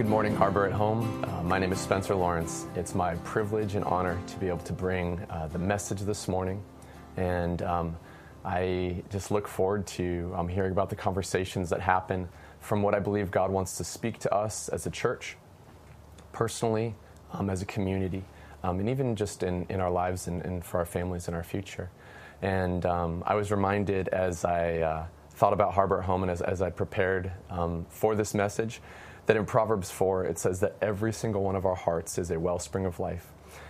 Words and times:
Good 0.00 0.08
morning, 0.08 0.34
Harbor 0.34 0.64
at 0.64 0.72
Home. 0.72 1.22
Uh, 1.28 1.42
my 1.42 1.58
name 1.58 1.72
is 1.72 1.78
Spencer 1.78 2.14
Lawrence. 2.14 2.64
It's 2.74 2.94
my 2.94 3.16
privilege 3.16 3.74
and 3.74 3.84
honor 3.84 4.18
to 4.28 4.36
be 4.38 4.48
able 4.48 4.60
to 4.60 4.72
bring 4.72 5.20
uh, 5.28 5.48
the 5.48 5.58
message 5.58 6.00
this 6.00 6.26
morning. 6.26 6.62
And 7.18 7.60
um, 7.60 7.98
I 8.42 9.02
just 9.10 9.30
look 9.30 9.46
forward 9.46 9.86
to 9.88 10.32
um, 10.34 10.48
hearing 10.48 10.72
about 10.72 10.88
the 10.88 10.96
conversations 10.96 11.68
that 11.68 11.82
happen 11.82 12.30
from 12.60 12.80
what 12.80 12.94
I 12.94 12.98
believe 12.98 13.30
God 13.30 13.50
wants 13.50 13.76
to 13.76 13.84
speak 13.84 14.18
to 14.20 14.34
us 14.34 14.70
as 14.70 14.86
a 14.86 14.90
church, 14.90 15.36
personally, 16.32 16.94
um, 17.34 17.50
as 17.50 17.60
a 17.60 17.66
community, 17.66 18.24
um, 18.62 18.80
and 18.80 18.88
even 18.88 19.14
just 19.14 19.42
in, 19.42 19.66
in 19.68 19.82
our 19.82 19.90
lives 19.90 20.28
and, 20.28 20.40
and, 20.46 20.64
for 20.64 20.78
our 20.78 20.86
families 20.86 21.26
and 21.28 21.36
our 21.36 21.44
future. 21.44 21.90
And 22.40 22.86
um, 22.86 23.22
I 23.26 23.34
was 23.34 23.50
reminded 23.50 24.08
as 24.08 24.46
I 24.46 24.78
uh, 24.78 25.06
thought 25.32 25.52
about 25.52 25.74
Harbor 25.74 25.98
at 25.98 26.06
Home 26.06 26.22
and 26.22 26.30
as, 26.30 26.40
as 26.40 26.62
I 26.62 26.70
prepared 26.70 27.30
um, 27.50 27.84
for 27.90 28.14
this 28.14 28.32
message 28.32 28.80
that 29.30 29.36
in 29.36 29.46
Proverbs 29.46 29.92
4 29.92 30.24
it 30.24 30.40
says 30.40 30.58
that 30.58 30.74
every 30.82 31.12
single 31.12 31.44
one 31.44 31.54
of 31.54 31.64
our 31.64 31.76
hearts 31.76 32.18
is 32.18 32.32
a 32.32 32.40
wellspring 32.40 32.84
of 32.84 32.98
life. 32.98 33.28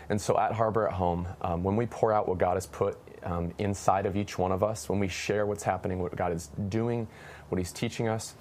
And 0.09 0.19
so 0.19 0.39
at 0.39 0.53
Harbor 0.53 0.89
at 0.89 0.95
Home, 0.95 1.29
um, 1.43 1.63
when 1.63 1.77
we 1.77 1.85
pour 1.85 2.15
out 2.15 2.27
what 2.27 2.39
God 2.39 2.55
has 2.55 2.65
put 2.65 2.97
um, 3.25 3.53
inside 3.59 4.07
of 4.07 4.17
each 4.17 4.39
one 4.39 4.53
of 4.53 4.63
us, 4.63 4.89
when 4.89 4.99
we 4.99 5.07
share 5.07 5.45
what's 5.45 5.63
happening, 5.63 5.99
what 5.99 6.17
God 6.17 6.33
is 6.33 6.47
doing, 6.71 7.07
what 7.51 7.59
He's 7.59 7.73
teaching 7.73 8.09
us, 8.09 8.37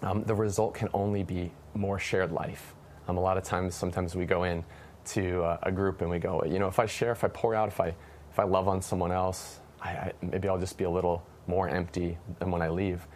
um, 0.00 0.24
the 0.24 0.34
result 0.34 0.72
can 0.72 0.88
only 0.94 1.22
be 1.22 1.52
more 1.74 1.98
shared 1.98 2.32
life. 2.32 2.74
Um, 3.08 3.18
a 3.18 3.20
lot 3.20 3.36
of 3.36 3.44
times, 3.44 3.74
sometimes 3.74 4.14
we 4.16 4.24
go 4.24 4.44
in 4.44 4.64
to 5.08 5.42
uh, 5.42 5.58
a 5.64 5.70
group 5.70 6.00
and 6.00 6.08
we 6.08 6.18
go, 6.18 6.42
you 6.46 6.58
know, 6.58 6.68
if 6.68 6.78
I 6.78 6.86
share, 6.86 7.12
if 7.12 7.24
I 7.24 7.28
pour 7.28 7.54
out, 7.54 7.68
if 7.68 7.78
I 7.78 7.88
if 8.32 8.38
I 8.38 8.44
love 8.44 8.68
on 8.68 8.80
someone 8.80 9.12
else, 9.12 9.58
I, 9.82 9.90
I, 9.90 10.12
maybe 10.22 10.48
I'll 10.48 10.58
just 10.58 10.78
be 10.78 10.84
a 10.84 10.90
little 10.90 11.22
more 11.46 11.68
empty 11.68 12.16
than 12.38 12.50
when 12.50 12.62
I 12.62 12.70
leave. 12.70 13.06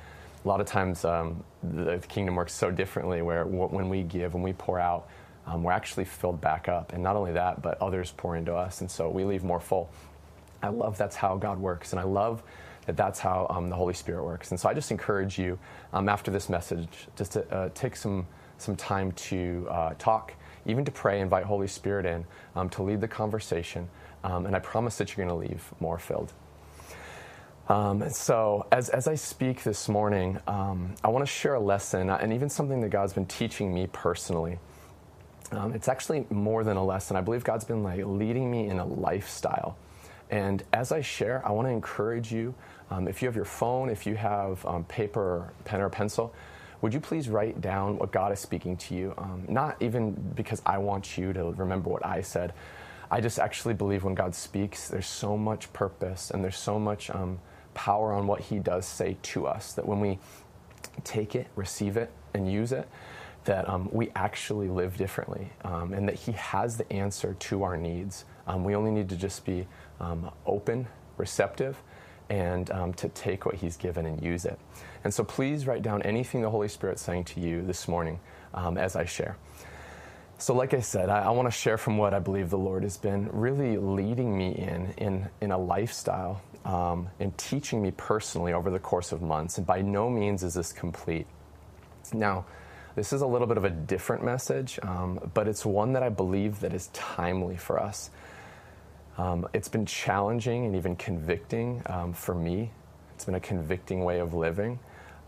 A 0.45 0.49
lot 0.49 0.61
of 0.61 0.67
times, 0.67 1.05
um, 1.05 1.45
the, 1.63 1.99
the, 1.99 2.07
kingdom 2.07 2.35
works 2.35 2.53
so 2.53 2.71
differently, 2.71 3.23
where 3.23 3.45
w- 3.45 3.69
when 3.69 3.89
we 3.89 4.03
give, 4.03 4.35
when 4.35 4.43
we 4.43 4.53
pour 4.53 4.81
out, 4.81 5.09
um, 5.47 5.63
we're 5.63 5.73
actually 5.73 6.05
filled 6.05 6.41
back 6.41 6.69
up, 6.69 6.93
and 6.93 7.03
not 7.03 7.15
only 7.15 7.33
that, 7.33 7.63
but 7.63 7.81
others 7.81 8.13
pour 8.17 8.37
into 8.37 8.55
us, 8.55 8.81
and 8.81 8.91
so 8.91 9.09
we 9.09 9.25
leave 9.25 9.45
more 9.45 9.61
full. 9.61 9.89
I 10.63 10.69
love 10.69 10.99
that's 10.99 11.17
how 11.17 11.37
God 11.37 11.59
works, 11.59 11.93
and 11.93 12.01
I 12.01 12.05
love 12.05 12.43
that 12.87 12.97
that's 12.97 13.21
how 13.21 13.47
um, 13.51 13.71
the 13.71 13.77
Holy 13.77 13.95
Spirit 13.95 14.25
works. 14.25 14.51
And 14.51 14.59
so 14.59 14.69
I 14.69 14.75
just 14.75 14.91
encourage 14.91 15.39
you 15.39 15.59
um, 15.93 16.09
after 16.09 16.31
this 16.31 16.49
message 16.49 16.89
just 17.17 17.33
to 17.33 17.55
uh, 17.55 17.69
take 17.75 17.97
some 17.97 18.27
some 18.59 18.77
time 18.77 19.11
to 19.13 19.67
uh, 19.71 19.95
talk, 19.99 20.35
even 20.67 20.85
to 20.85 20.93
pray, 20.93 21.21
invite 21.21 21.45
Holy 21.45 21.67
Spirit 21.67 22.07
in 22.07 22.25
um, 22.55 22.69
to 22.71 22.83
lead 22.83 23.01
the 23.01 23.09
conversation, 23.09 23.89
um, 24.23 24.47
and 24.47 24.55
I 24.55 24.61
promise 24.61 24.99
that 24.99 25.17
you're 25.17 25.27
going 25.27 25.41
to 25.41 25.49
leave 25.49 25.75
more 25.81 25.99
filled. 25.99 26.33
Um, 27.73 28.11
so, 28.11 28.67
as, 28.71 28.91
as 28.91 29.09
I 29.09 29.15
speak 29.15 29.63
this 29.63 29.89
morning, 29.89 30.39
um, 30.47 30.95
I 31.03 31.09
want 31.09 31.25
to 31.25 31.33
share 31.33 31.55
a 31.55 31.61
lesson 31.61 32.11
and 32.11 32.31
even 32.31 32.51
something 32.51 32.83
that 32.83 32.91
God's 32.91 33.15
been 33.15 33.25
teaching 33.25 33.73
me 33.73 33.87
personally. 33.91 34.59
Um, 35.53 35.73
it's 35.73 35.89
actually 35.89 36.27
more 36.29 36.65
than 36.65 36.77
a 36.77 36.85
lesson. 36.85 37.17
I 37.17 37.23
believe 37.23 37.45
God's 37.45 37.65
been 37.65 37.83
like 37.83 38.05
leading 38.05 38.51
me 38.51 38.69
in 38.69 38.79
a 38.79 38.85
lifestyle. 38.85 39.79
And 40.31 40.63
as 40.75 40.93
I 40.93 41.01
share, 41.01 41.41
I 41.47 41.53
want 41.53 41.67
to 41.67 41.73
encourage 41.73 42.31
you. 42.31 42.55
Um, 42.91 43.09
if 43.09 43.23
you 43.23 43.29
have 43.29 43.37
your 43.37 43.47
phone, 43.47 43.89
if 43.89 44.07
you 44.07 44.17
have 44.17 44.67
um, 44.67 44.85
paper, 44.85 45.51
pen, 45.65 45.81
or 45.81 45.89
pencil, 45.89 46.35
would 46.83 46.93
you 46.93 47.01
please 47.01 47.31
write 47.31 47.63
down 47.63 47.97
what 47.97 48.13
God 48.13 48.33
is 48.33 48.41
speaking 48.41 48.77
to 48.77 48.95
you? 48.95 49.15
Um, 49.17 49.47
not 49.49 49.81
even 49.81 50.13
because 50.35 50.61
I 50.67 50.77
want 50.77 51.17
you 51.17 51.33
to 51.33 51.53
remember 51.53 51.89
what 51.89 52.05
I 52.05 52.21
said. 52.21 52.53
I 53.11 53.23
just 53.23 53.39
actually 53.39 53.73
believe 53.73 54.05
when 54.05 54.15
God 54.15 54.35
speaks, 54.35 54.89
there's 54.89 55.07
so 55.07 55.39
much 55.39 55.73
purpose 55.73 56.31
and 56.31 56.45
there's 56.45 56.59
so 56.59 56.79
much 56.79 57.11
power 57.75 58.13
on 58.13 58.27
what 58.27 58.41
He 58.41 58.59
does 58.59 58.87
say 58.87 59.17
to 59.23 59.47
us 59.47 59.73
that 59.75 59.87
when 59.87 60.01
we 60.01 60.19
take 61.05 61.35
it, 61.35 61.49
receive 61.57 61.97
it, 61.97 62.11
and 62.35 62.51
use 62.51 62.73
it, 62.73 62.89
that 63.45 63.69
um, 63.69 63.89
we 63.93 64.11
actually 64.15 64.69
live 64.69 64.97
differently 64.97 65.51
um, 65.65 65.93
and 65.93 66.09
that 66.09 66.15
He 66.15 66.33
has 66.33 66.77
the 66.77 66.91
answer 66.93 67.35
to 67.35 67.63
our 67.63 67.77
needs. 67.77 68.25
Um, 68.47 68.65
we 68.65 68.75
only 68.75 68.91
need 68.91 69.09
to 69.09 69.17
just 69.17 69.45
be 69.45 69.67
um, 70.01 70.31
open, 70.47 70.87
receptive, 71.17 71.83
and 72.29 72.71
um, 72.71 72.95
to 72.95 73.09
take 73.11 73.45
what 73.45 73.57
He's 73.57 73.77
given 73.77 74.07
and 74.07 74.23
use 74.23 74.45
it. 74.45 74.59
And 75.05 75.13
so 75.13 75.25
please 75.25 75.67
write 75.67 75.83
down 75.83 76.03
anything 76.03 76.43
the 76.43 76.51
Holy 76.51 76.69
Spirit's 76.69 77.03
saying 77.03 77.25
to 77.25 77.41
you 77.41 77.63
this 77.63 77.89
morning 77.89 78.21
um, 78.55 78.79
as 78.79 78.97
I 78.97 79.05
share. 79.05 79.37
So, 80.39 80.55
like 80.55 80.75
I 80.75 80.81
said, 80.81 81.09
I, 81.09 81.21
I 81.21 81.31
want 81.31 81.47
to 81.47 81.53
share 81.53 81.79
from 81.79 81.99
what 81.99 82.15
I 82.15 82.19
believe 82.19 82.51
the 82.51 82.59
Lord 82.59 82.83
has 82.83 82.97
been 82.97 83.29
really 83.33 83.77
leading 83.77 84.37
me 84.37 84.53
in, 84.53 84.93
in, 84.97 85.31
in 85.41 85.53
a 85.53 85.59
lifestyle 85.59 86.43
um, 86.65 87.09
and 87.19 87.37
teaching 87.39 87.83
me 87.83 87.91
personally 87.93 88.53
over 88.53 88.71
the 88.71 88.79
course 88.79 89.13
of 89.13 89.23
months. 89.23 89.59
And 89.59 89.67
by 89.67 89.83
no 89.83 90.09
means 90.09 90.43
is 90.43 90.55
this 90.55 90.73
complete. 90.73 91.27
Now, 92.13 92.45
this 92.95 93.13
is 93.13 93.23
a 93.23 93.27
little 93.27 93.47
bit 93.47 93.57
of 93.57 93.65
a 93.65 93.71
different 93.71 94.23
message, 94.23 94.79
um, 94.83 95.31
but 95.33 95.49
it's 95.49 95.65
one 95.65 95.95
that 95.95 96.03
I 96.03 96.11
believe 96.11 96.61
that 96.61 96.75
is 96.75 96.89
timely 96.93 97.57
for 97.57 97.81
us. 97.81 98.11
Um, 99.17 99.49
it's 99.55 99.69
been 99.69 99.87
challenging 99.87 100.67
and 100.67 100.77
even 100.77 100.97
convicting 100.97 101.83
um, 101.87 102.13
for 102.13 102.35
me. 102.35 102.71
It's 103.15 103.25
been 103.25 103.35
a 103.35 103.41
convicting 103.41 104.05
way 104.05 104.21
of 104.21 104.35
living, 104.35 104.79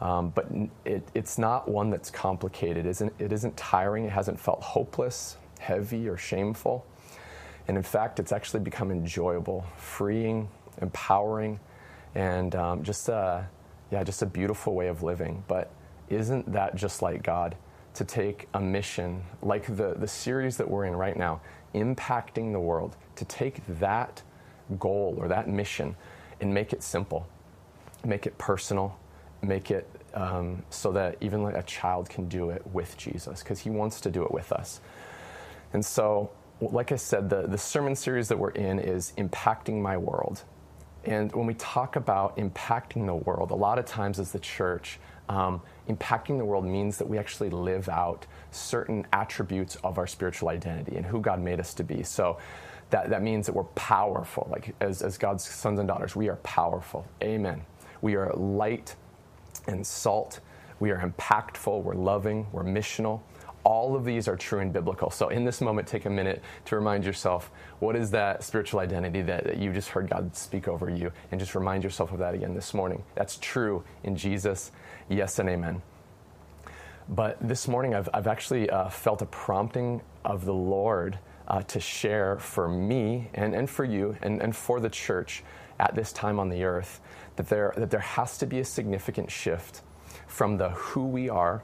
um, 0.00 0.30
but 0.30 0.46
it, 0.84 1.06
it's 1.14 1.38
not 1.38 1.68
one 1.68 1.90
that's 1.90 2.10
complicated. 2.10 2.86
It 2.86 2.90
isn't, 2.90 3.12
it 3.18 3.32
isn't 3.32 3.56
tiring. 3.56 4.04
It 4.04 4.12
hasn't 4.12 4.40
felt 4.40 4.62
hopeless, 4.62 5.36
heavy, 5.58 6.08
or 6.08 6.16
shameful. 6.16 6.84
And 7.66 7.76
in 7.76 7.82
fact, 7.82 8.20
it's 8.20 8.32
actually 8.32 8.60
become 8.60 8.90
enjoyable, 8.90 9.64
freeing, 9.76 10.48
empowering, 10.80 11.60
and 12.14 12.54
um, 12.54 12.82
just 12.82 13.08
a, 13.08 13.48
yeah, 13.90 14.04
just 14.04 14.22
a 14.22 14.26
beautiful 14.26 14.74
way 14.74 14.88
of 14.88 15.02
living. 15.02 15.44
But 15.48 15.70
isn't 16.08 16.52
that 16.52 16.76
just 16.76 17.02
like 17.02 17.22
God? 17.22 17.56
To 17.94 18.04
take 18.04 18.48
a 18.54 18.60
mission 18.60 19.22
like 19.40 19.66
the, 19.76 19.94
the 19.96 20.08
series 20.08 20.56
that 20.56 20.68
we're 20.68 20.86
in 20.86 20.96
right 20.96 21.16
now, 21.16 21.40
impacting 21.74 22.52
the 22.52 22.60
world, 22.60 22.96
to 23.16 23.24
take 23.24 23.60
that 23.78 24.22
goal 24.78 25.14
or 25.18 25.28
that 25.28 25.48
mission 25.48 25.94
and 26.40 26.52
make 26.52 26.72
it 26.72 26.82
simple, 26.82 27.28
make 28.04 28.26
it 28.26 28.36
personal, 28.36 28.98
make 29.42 29.70
it 29.70 29.88
um, 30.14 30.62
so 30.70 30.92
that 30.92 31.16
even 31.20 31.42
like 31.42 31.56
a 31.56 31.62
child 31.62 32.08
can 32.08 32.28
do 32.28 32.50
it 32.50 32.62
with 32.72 32.96
Jesus 32.96 33.42
because 33.42 33.60
he 33.60 33.70
wants 33.70 34.00
to 34.00 34.10
do 34.10 34.24
it 34.24 34.32
with 34.32 34.52
us. 34.52 34.80
And 35.72 35.84
so, 35.84 36.30
like 36.60 36.92
I 36.92 36.96
said, 36.96 37.28
the, 37.28 37.46
the 37.46 37.58
sermon 37.58 37.96
series 37.96 38.28
that 38.28 38.38
we're 38.38 38.50
in 38.50 38.78
is 38.78 39.12
Impacting 39.18 39.82
My 39.82 39.96
World. 39.96 40.44
And 41.06 41.32
when 41.32 41.46
we 41.46 41.54
talk 41.54 41.96
about 41.96 42.36
impacting 42.36 43.06
the 43.06 43.14
world, 43.14 43.50
a 43.50 43.54
lot 43.54 43.78
of 43.78 43.86
times 43.86 44.18
as 44.18 44.32
the 44.32 44.38
church, 44.38 44.98
um, 45.28 45.60
impacting 45.88 46.38
the 46.38 46.44
world 46.44 46.64
means 46.64 46.98
that 46.98 47.08
we 47.08 47.18
actually 47.18 47.50
live 47.50 47.88
out 47.88 48.26
certain 48.50 49.06
attributes 49.12 49.76
of 49.76 49.98
our 49.98 50.06
spiritual 50.06 50.48
identity 50.48 50.96
and 50.96 51.06
who 51.06 51.20
God 51.20 51.40
made 51.40 51.60
us 51.60 51.74
to 51.74 51.84
be. 51.84 52.02
So 52.02 52.38
that, 52.90 53.10
that 53.10 53.22
means 53.22 53.46
that 53.46 53.54
we're 53.54 53.64
powerful. 53.64 54.48
Like 54.50 54.74
as, 54.80 55.02
as 55.02 55.18
God's 55.18 55.44
sons 55.44 55.78
and 55.78 55.88
daughters, 55.88 56.14
we 56.14 56.28
are 56.28 56.36
powerful. 56.36 57.06
Amen. 57.22 57.62
We 58.02 58.16
are 58.16 58.32
light 58.34 58.94
and 59.66 59.86
salt. 59.86 60.40
We 60.80 60.90
are 60.90 60.98
impactful. 60.98 61.82
We're 61.82 61.94
loving. 61.94 62.46
We're 62.52 62.64
missional. 62.64 63.20
All 63.64 63.96
of 63.96 64.04
these 64.04 64.28
are 64.28 64.36
true 64.36 64.60
and 64.60 64.72
biblical. 64.72 65.10
So, 65.10 65.28
in 65.28 65.44
this 65.44 65.60
moment, 65.60 65.88
take 65.88 66.04
a 66.04 66.10
minute 66.10 66.42
to 66.66 66.76
remind 66.76 67.04
yourself 67.04 67.50
what 67.78 67.96
is 67.96 68.10
that 68.10 68.44
spiritual 68.44 68.80
identity 68.80 69.22
that, 69.22 69.44
that 69.44 69.56
you 69.56 69.72
just 69.72 69.88
heard 69.88 70.08
God 70.08 70.36
speak 70.36 70.68
over 70.68 70.90
you, 70.90 71.10
and 71.30 71.40
just 71.40 71.54
remind 71.54 71.82
yourself 71.82 72.12
of 72.12 72.18
that 72.18 72.34
again 72.34 72.54
this 72.54 72.74
morning. 72.74 73.02
That's 73.14 73.38
true 73.40 73.82
in 74.02 74.16
Jesus. 74.16 74.70
Yes 75.08 75.38
and 75.38 75.48
amen. 75.48 75.82
But 77.08 77.36
this 77.40 77.68
morning, 77.68 77.94
I've, 77.94 78.08
I've 78.14 78.26
actually 78.26 78.70
uh, 78.70 78.88
felt 78.88 79.20
a 79.22 79.26
prompting 79.26 80.02
of 80.24 80.44
the 80.44 80.54
Lord 80.54 81.18
uh, 81.48 81.62
to 81.62 81.80
share 81.80 82.38
for 82.38 82.68
me 82.68 83.28
and, 83.34 83.54
and 83.54 83.68
for 83.68 83.84
you 83.84 84.16
and, 84.22 84.40
and 84.42 84.56
for 84.56 84.80
the 84.80 84.88
church 84.88 85.42
at 85.78 85.94
this 85.94 86.12
time 86.12 86.38
on 86.38 86.48
the 86.48 86.64
earth 86.64 87.00
that 87.36 87.48
there, 87.48 87.74
that 87.76 87.90
there 87.90 88.00
has 88.00 88.38
to 88.38 88.46
be 88.46 88.60
a 88.60 88.64
significant 88.64 89.30
shift 89.30 89.82
from 90.26 90.56
the 90.56 90.70
who 90.70 91.06
we 91.06 91.28
are 91.28 91.62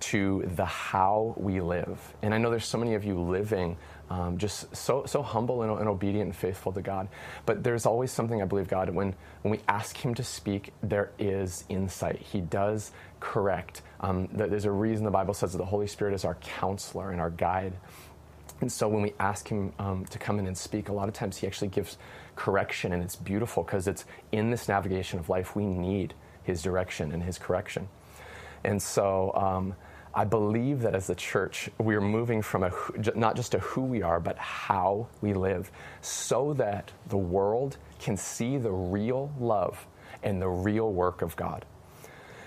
to 0.00 0.48
the 0.54 0.64
how 0.64 1.34
we 1.36 1.60
live. 1.60 2.14
And 2.22 2.34
I 2.34 2.38
know 2.38 2.50
there's 2.50 2.66
so 2.66 2.78
many 2.78 2.94
of 2.94 3.04
you 3.04 3.20
living 3.20 3.76
um, 4.08 4.38
just 4.38 4.74
so, 4.76 5.04
so 5.06 5.22
humble 5.22 5.62
and, 5.62 5.80
and, 5.80 5.88
obedient 5.88 6.26
and 6.26 6.36
faithful 6.36 6.72
to 6.72 6.82
God. 6.82 7.08
But 7.44 7.64
there's 7.64 7.86
always 7.86 8.12
something 8.12 8.40
I 8.40 8.44
believe 8.44 8.68
God, 8.68 8.88
when, 8.90 9.14
when 9.42 9.50
we 9.50 9.60
ask 9.66 9.96
Him 9.96 10.14
to 10.14 10.22
speak, 10.22 10.72
there 10.82 11.10
is 11.18 11.64
insight. 11.68 12.20
He 12.20 12.40
does 12.40 12.92
correct. 13.18 13.82
Um, 14.00 14.28
there's 14.32 14.64
a 14.64 14.70
reason 14.70 15.04
the 15.04 15.10
Bible 15.10 15.34
says 15.34 15.52
that 15.52 15.58
the 15.58 15.64
Holy 15.64 15.88
Spirit 15.88 16.14
is 16.14 16.24
our 16.24 16.36
counselor 16.36 17.10
and 17.10 17.20
our 17.20 17.30
guide. 17.30 17.72
And 18.60 18.70
so 18.70 18.88
when 18.88 19.02
we 19.02 19.12
ask 19.18 19.48
him 19.48 19.72
um, 19.78 20.06
to 20.06 20.18
come 20.18 20.38
in 20.38 20.46
and 20.46 20.56
speak, 20.56 20.88
a 20.88 20.92
lot 20.92 21.08
of 21.08 21.14
times 21.14 21.36
he 21.36 21.46
actually 21.46 21.68
gives 21.68 21.98
correction, 22.36 22.92
and 22.92 23.02
it's 23.02 23.16
beautiful 23.16 23.62
because 23.62 23.86
it's 23.86 24.04
in 24.32 24.50
this 24.50 24.68
navigation 24.68 25.18
of 25.18 25.28
life 25.28 25.56
we 25.56 25.66
need 25.66 26.14
his 26.42 26.62
direction 26.62 27.12
and 27.12 27.22
his 27.22 27.38
correction. 27.38 27.88
And 28.66 28.82
so 28.82 29.32
um, 29.34 29.74
I 30.12 30.24
believe 30.24 30.80
that 30.82 30.94
as 30.94 31.08
a 31.08 31.14
church, 31.14 31.70
we 31.78 31.94
are 31.94 32.00
moving 32.00 32.42
from 32.42 32.64
a, 32.64 32.72
not 33.14 33.36
just 33.36 33.54
a 33.54 33.60
who 33.60 33.82
we 33.82 34.02
are, 34.02 34.18
but 34.18 34.36
how 34.36 35.06
we 35.22 35.32
live, 35.32 35.70
so 36.00 36.52
that 36.54 36.90
the 37.08 37.16
world 37.16 37.78
can 38.00 38.16
see 38.16 38.58
the 38.58 38.72
real 38.72 39.32
love 39.38 39.86
and 40.22 40.42
the 40.42 40.48
real 40.48 40.92
work 40.92 41.22
of 41.22 41.36
God. 41.36 41.64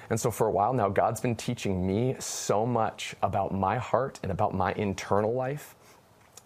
And 0.10 0.20
so 0.20 0.30
for 0.30 0.48
a 0.48 0.52
while 0.52 0.74
now, 0.74 0.90
God's 0.90 1.22
been 1.22 1.36
teaching 1.36 1.86
me 1.86 2.16
so 2.20 2.66
much 2.66 3.16
about 3.22 3.54
my 3.54 3.78
heart 3.78 4.20
and 4.24 4.32
about 4.32 4.54
my 4.54 4.74
internal 4.74 5.34
life 5.34 5.76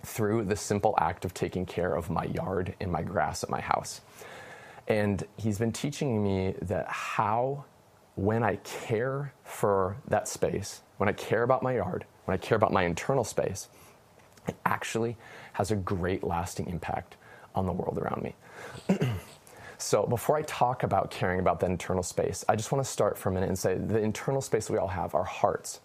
through 0.04 0.44
the 0.44 0.56
simple 0.56 0.94
act 0.98 1.26
of 1.26 1.34
taking 1.34 1.66
care 1.66 1.96
of 1.96 2.10
my 2.10 2.26
yard 2.26 2.76
and 2.80 2.92
my 2.92 3.02
grass 3.02 3.44
at 3.44 3.50
my 3.50 3.62
house. 3.62 4.02
And 4.88 5.26
He's 5.38 5.58
been 5.58 5.72
teaching 5.72 6.22
me 6.22 6.56
that 6.62 6.88
how, 6.90 7.64
when 8.16 8.44
I 8.44 8.58
care 8.58 9.34
for 9.44 9.98
that 10.08 10.28
space, 10.28 10.82
when 10.98 11.10
I 11.10 11.14
care 11.14 11.44
about 11.44 11.64
my 11.64 11.76
yard, 11.76 12.06
when 12.26 12.36
I 12.36 12.38
care 12.38 12.56
about 12.56 12.72
my 12.72 12.84
internal 12.84 13.24
space, 13.24 13.70
it 14.48 14.56
actually 14.66 15.18
has 15.54 15.72
a 15.72 15.76
great 15.76 16.24
lasting 16.24 16.68
impact 16.68 17.16
on 17.56 17.66
the 17.66 17.72
world 17.72 17.98
around 17.98 18.22
me. 18.24 18.36
so, 19.78 20.06
before 20.06 20.38
I 20.38 20.42
talk 20.44 20.84
about 20.84 21.12
caring 21.12 21.40
about 21.40 21.60
that 21.62 21.70
internal 21.70 22.04
space, 22.04 22.44
I 22.48 22.56
just 22.56 22.72
want 22.72 22.84
to 22.84 22.90
start 22.90 23.18
for 23.18 23.30
a 23.30 23.32
minute 23.32 23.50
and 23.50 23.58
say 23.58 23.76
the 23.76 24.00
internal 24.00 24.42
space 24.42 24.70
we 24.70 24.78
all 24.78 24.88
have, 24.88 25.16
our 25.16 25.24
hearts, 25.24 25.80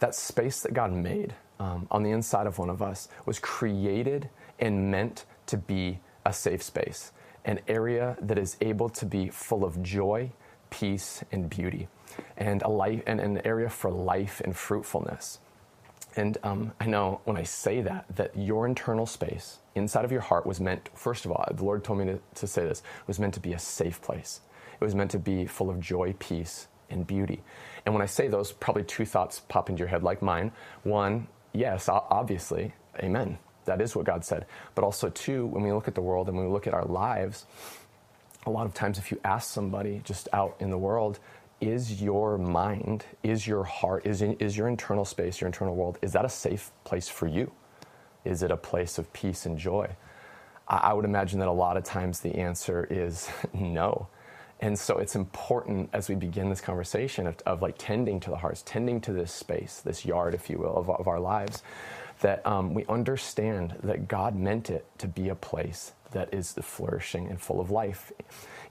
that 0.00 0.14
space 0.14 0.60
that 0.60 0.74
God 0.74 0.92
made 0.92 1.34
um, 1.58 1.86
on 1.90 2.02
the 2.02 2.10
inside 2.10 2.46
of 2.46 2.58
one 2.58 2.70
of 2.70 2.82
us, 2.82 3.08
was 3.24 3.38
created 3.38 4.28
and 4.58 4.90
meant 4.90 5.24
to 5.46 5.56
be 5.56 6.00
a 6.24 6.32
safe 6.32 6.62
space, 6.62 7.12
an 7.44 7.60
area 7.68 8.16
that 8.20 8.38
is 8.38 8.56
able 8.60 8.88
to 8.90 9.06
be 9.06 9.28
full 9.28 9.64
of 9.64 9.82
joy, 9.82 10.30
peace, 10.70 11.24
and 11.32 11.48
beauty 11.48 11.88
and 12.36 12.62
a 12.62 12.68
life 12.68 13.02
and 13.06 13.20
an 13.20 13.46
area 13.46 13.68
for 13.68 13.90
life 13.90 14.40
and 14.44 14.56
fruitfulness. 14.56 15.38
And 16.16 16.38
um, 16.42 16.72
I 16.80 16.86
know 16.86 17.20
when 17.24 17.36
I 17.36 17.42
say 17.42 17.82
that, 17.82 18.06
that 18.16 18.36
your 18.36 18.66
internal 18.66 19.04
space 19.04 19.58
inside 19.74 20.04
of 20.04 20.12
your 20.12 20.22
heart 20.22 20.46
was 20.46 20.60
meant, 20.60 20.88
first 20.94 21.26
of 21.26 21.30
all, 21.32 21.44
the 21.52 21.62
Lord 21.62 21.84
told 21.84 21.98
me 21.98 22.06
to, 22.06 22.18
to 22.36 22.46
say 22.46 22.64
this, 22.64 22.82
was 23.06 23.18
meant 23.18 23.34
to 23.34 23.40
be 23.40 23.52
a 23.52 23.58
safe 23.58 24.00
place. 24.00 24.40
It 24.80 24.84
was 24.84 24.94
meant 24.94 25.10
to 25.10 25.18
be 25.18 25.44
full 25.46 25.68
of 25.68 25.78
joy, 25.78 26.14
peace, 26.18 26.68
and 26.88 27.06
beauty. 27.06 27.42
And 27.84 27.94
when 27.94 28.02
I 28.02 28.06
say 28.06 28.28
those, 28.28 28.52
probably 28.52 28.84
two 28.84 29.04
thoughts 29.04 29.40
pop 29.40 29.68
into 29.68 29.80
your 29.80 29.88
head, 29.88 30.02
like 30.02 30.22
mine. 30.22 30.52
One, 30.84 31.28
yes, 31.52 31.88
obviously, 31.88 32.74
amen. 32.98 33.38
That 33.66 33.82
is 33.82 33.94
what 33.94 34.06
God 34.06 34.24
said. 34.24 34.46
But 34.74 34.84
also, 34.84 35.10
two, 35.10 35.46
when 35.46 35.62
we 35.64 35.72
look 35.72 35.88
at 35.88 35.94
the 35.94 36.00
world 36.00 36.28
and 36.28 36.36
when 36.36 36.46
we 36.46 36.52
look 36.52 36.66
at 36.66 36.74
our 36.74 36.84
lives, 36.84 37.46
a 38.46 38.50
lot 38.50 38.64
of 38.64 38.72
times 38.72 38.98
if 38.98 39.10
you 39.10 39.20
ask 39.24 39.52
somebody 39.52 40.00
just 40.04 40.28
out 40.32 40.56
in 40.60 40.70
the 40.70 40.78
world, 40.78 41.18
is 41.60 42.00
your 42.00 42.38
mind, 42.38 43.04
is 43.22 43.46
your 43.46 43.64
heart, 43.64 44.06
is, 44.06 44.22
in, 44.22 44.34
is 44.34 44.56
your 44.56 44.68
internal 44.68 45.04
space, 45.04 45.40
your 45.40 45.46
internal 45.46 45.74
world, 45.74 45.98
is 46.02 46.12
that 46.12 46.24
a 46.24 46.28
safe 46.28 46.70
place 46.84 47.08
for 47.08 47.26
you? 47.26 47.50
Is 48.24 48.42
it 48.42 48.50
a 48.50 48.56
place 48.56 48.98
of 48.98 49.12
peace 49.12 49.46
and 49.46 49.58
joy? 49.58 49.88
I, 50.68 50.76
I 50.76 50.92
would 50.92 51.04
imagine 51.04 51.38
that 51.40 51.48
a 51.48 51.52
lot 51.52 51.76
of 51.76 51.84
times 51.84 52.20
the 52.20 52.36
answer 52.36 52.86
is 52.88 53.28
no. 53.52 54.08
And 54.60 54.78
so 54.78 54.98
it's 54.98 55.14
important 55.14 55.90
as 55.92 56.08
we 56.08 56.14
begin 56.14 56.48
this 56.48 56.62
conversation 56.62 57.26
of, 57.26 57.36
of, 57.44 57.60
like 57.60 57.74
tending 57.76 58.20
to 58.20 58.30
the 58.30 58.36
hearts, 58.36 58.62
tending 58.64 59.00
to 59.02 59.12
this 59.12 59.30
space, 59.30 59.82
this 59.84 60.06
yard, 60.06 60.34
if 60.34 60.48
you 60.48 60.58
will, 60.58 60.76
of, 60.76 60.88
of 60.88 61.08
our 61.08 61.20
lives, 61.20 61.62
that 62.20 62.46
um, 62.46 62.74
we 62.74 62.84
understand 62.86 63.76
that 63.82 64.08
God 64.08 64.36
meant 64.36 64.70
it 64.70 64.86
to 64.98 65.08
be 65.08 65.28
a 65.28 65.34
place 65.34 65.92
that 66.12 66.32
is 66.32 66.52
flourishing 66.62 67.28
and 67.28 67.40
full 67.40 67.60
of 67.60 67.70
life. 67.70 68.12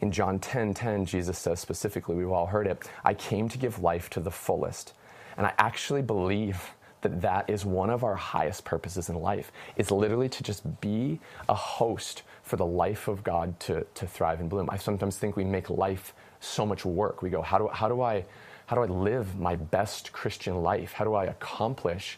In 0.01 0.11
John 0.11 0.39
10 0.39 0.73
10, 0.73 1.05
Jesus 1.05 1.37
says 1.37 1.59
specifically, 1.59 2.15
we've 2.15 2.31
all 2.31 2.47
heard 2.47 2.67
it, 2.67 2.89
I 3.03 3.13
came 3.13 3.49
to 3.49 3.57
give 3.57 3.81
life 3.81 4.09
to 4.11 4.19
the 4.19 4.31
fullest. 4.31 4.93
And 5.37 5.45
I 5.45 5.53
actually 5.57 6.01
believe 6.01 6.73
that 7.05 7.21
that 7.21 7.47
is 7.47 7.63
one 7.63 7.91
of 7.91 8.03
our 8.03 8.15
highest 8.15 8.65
purposes 8.65 9.09
in 9.09 9.15
life 9.15 9.51
is 9.75 9.91
literally 9.91 10.27
to 10.27 10.41
just 10.41 10.81
be 10.81 11.19
a 11.47 11.53
host 11.53 12.23
for 12.41 12.55
the 12.55 12.65
life 12.65 13.07
of 13.07 13.23
god 13.23 13.59
to, 13.59 13.85
to 13.93 14.07
thrive 14.07 14.39
and 14.39 14.49
bloom 14.49 14.67
i 14.71 14.77
sometimes 14.77 15.15
think 15.15 15.35
we 15.35 15.43
make 15.43 15.69
life 15.69 16.15
so 16.39 16.65
much 16.65 16.83
work 16.83 17.21
we 17.21 17.29
go 17.29 17.43
how 17.43 17.59
do, 17.59 17.67
how 17.67 17.87
do 17.87 18.01
i 18.01 18.25
how 18.65 18.75
do 18.75 18.81
i 18.81 18.87
live 18.87 19.37
my 19.39 19.55
best 19.55 20.11
christian 20.13 20.63
life 20.63 20.93
how 20.93 21.05
do 21.05 21.13
i 21.13 21.25
accomplish 21.25 22.17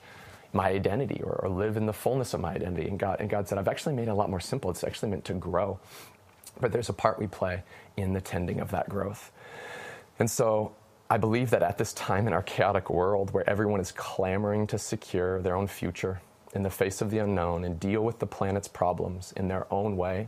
my 0.54 0.70
identity 0.70 1.22
or, 1.24 1.34
or 1.44 1.50
live 1.50 1.78
in 1.78 1.86
the 1.86 1.94
fullness 1.94 2.34
of 2.34 2.40
my 2.40 2.54
identity. 2.54 2.88
And 2.88 3.00
god 3.00 3.18
and 3.20 3.30
god 3.30 3.48
said 3.48 3.58
i've 3.58 3.68
actually 3.68 3.96
made 3.96 4.08
it 4.08 4.12
a 4.12 4.16
lot 4.16 4.30
more 4.30 4.40
simple. 4.40 4.70
It's 4.72 4.84
actually 4.84 5.10
meant 5.10 5.26
to 5.26 5.34
grow. 5.34 5.80
But 6.60 6.72
there's 6.72 6.90
a 6.90 6.94
part 6.94 7.20
we 7.20 7.28
play 7.28 7.64
in 7.98 8.14
the 8.14 8.22
tending 8.22 8.60
of 8.60 8.72
that 8.72 8.90
growth. 8.90 9.32
And 10.20 10.30
so 10.30 10.74
I 11.10 11.18
believe 11.18 11.52
that 11.52 11.64
at 11.64 11.78
this 11.78 11.94
time 11.94 12.28
in 12.28 12.34
our 12.34 12.42
chaotic 12.44 12.90
world 12.90 13.32
where 13.32 13.48
everyone 13.50 13.80
is 13.80 13.92
clamoring 13.92 14.68
to 14.68 14.78
secure 14.78 15.42
their 15.42 15.56
own 15.56 15.68
future 15.68 16.22
in 16.54 16.64
the 16.64 16.70
face 16.70 17.02
of 17.02 17.12
the 17.12 17.20
unknown 17.20 17.64
and 17.64 17.80
deal 17.80 18.02
with 18.02 18.20
the 18.20 18.26
planet's 18.26 18.68
problems 18.68 19.34
in 19.38 19.48
their 19.48 19.72
own 19.72 19.96
way, 19.96 20.28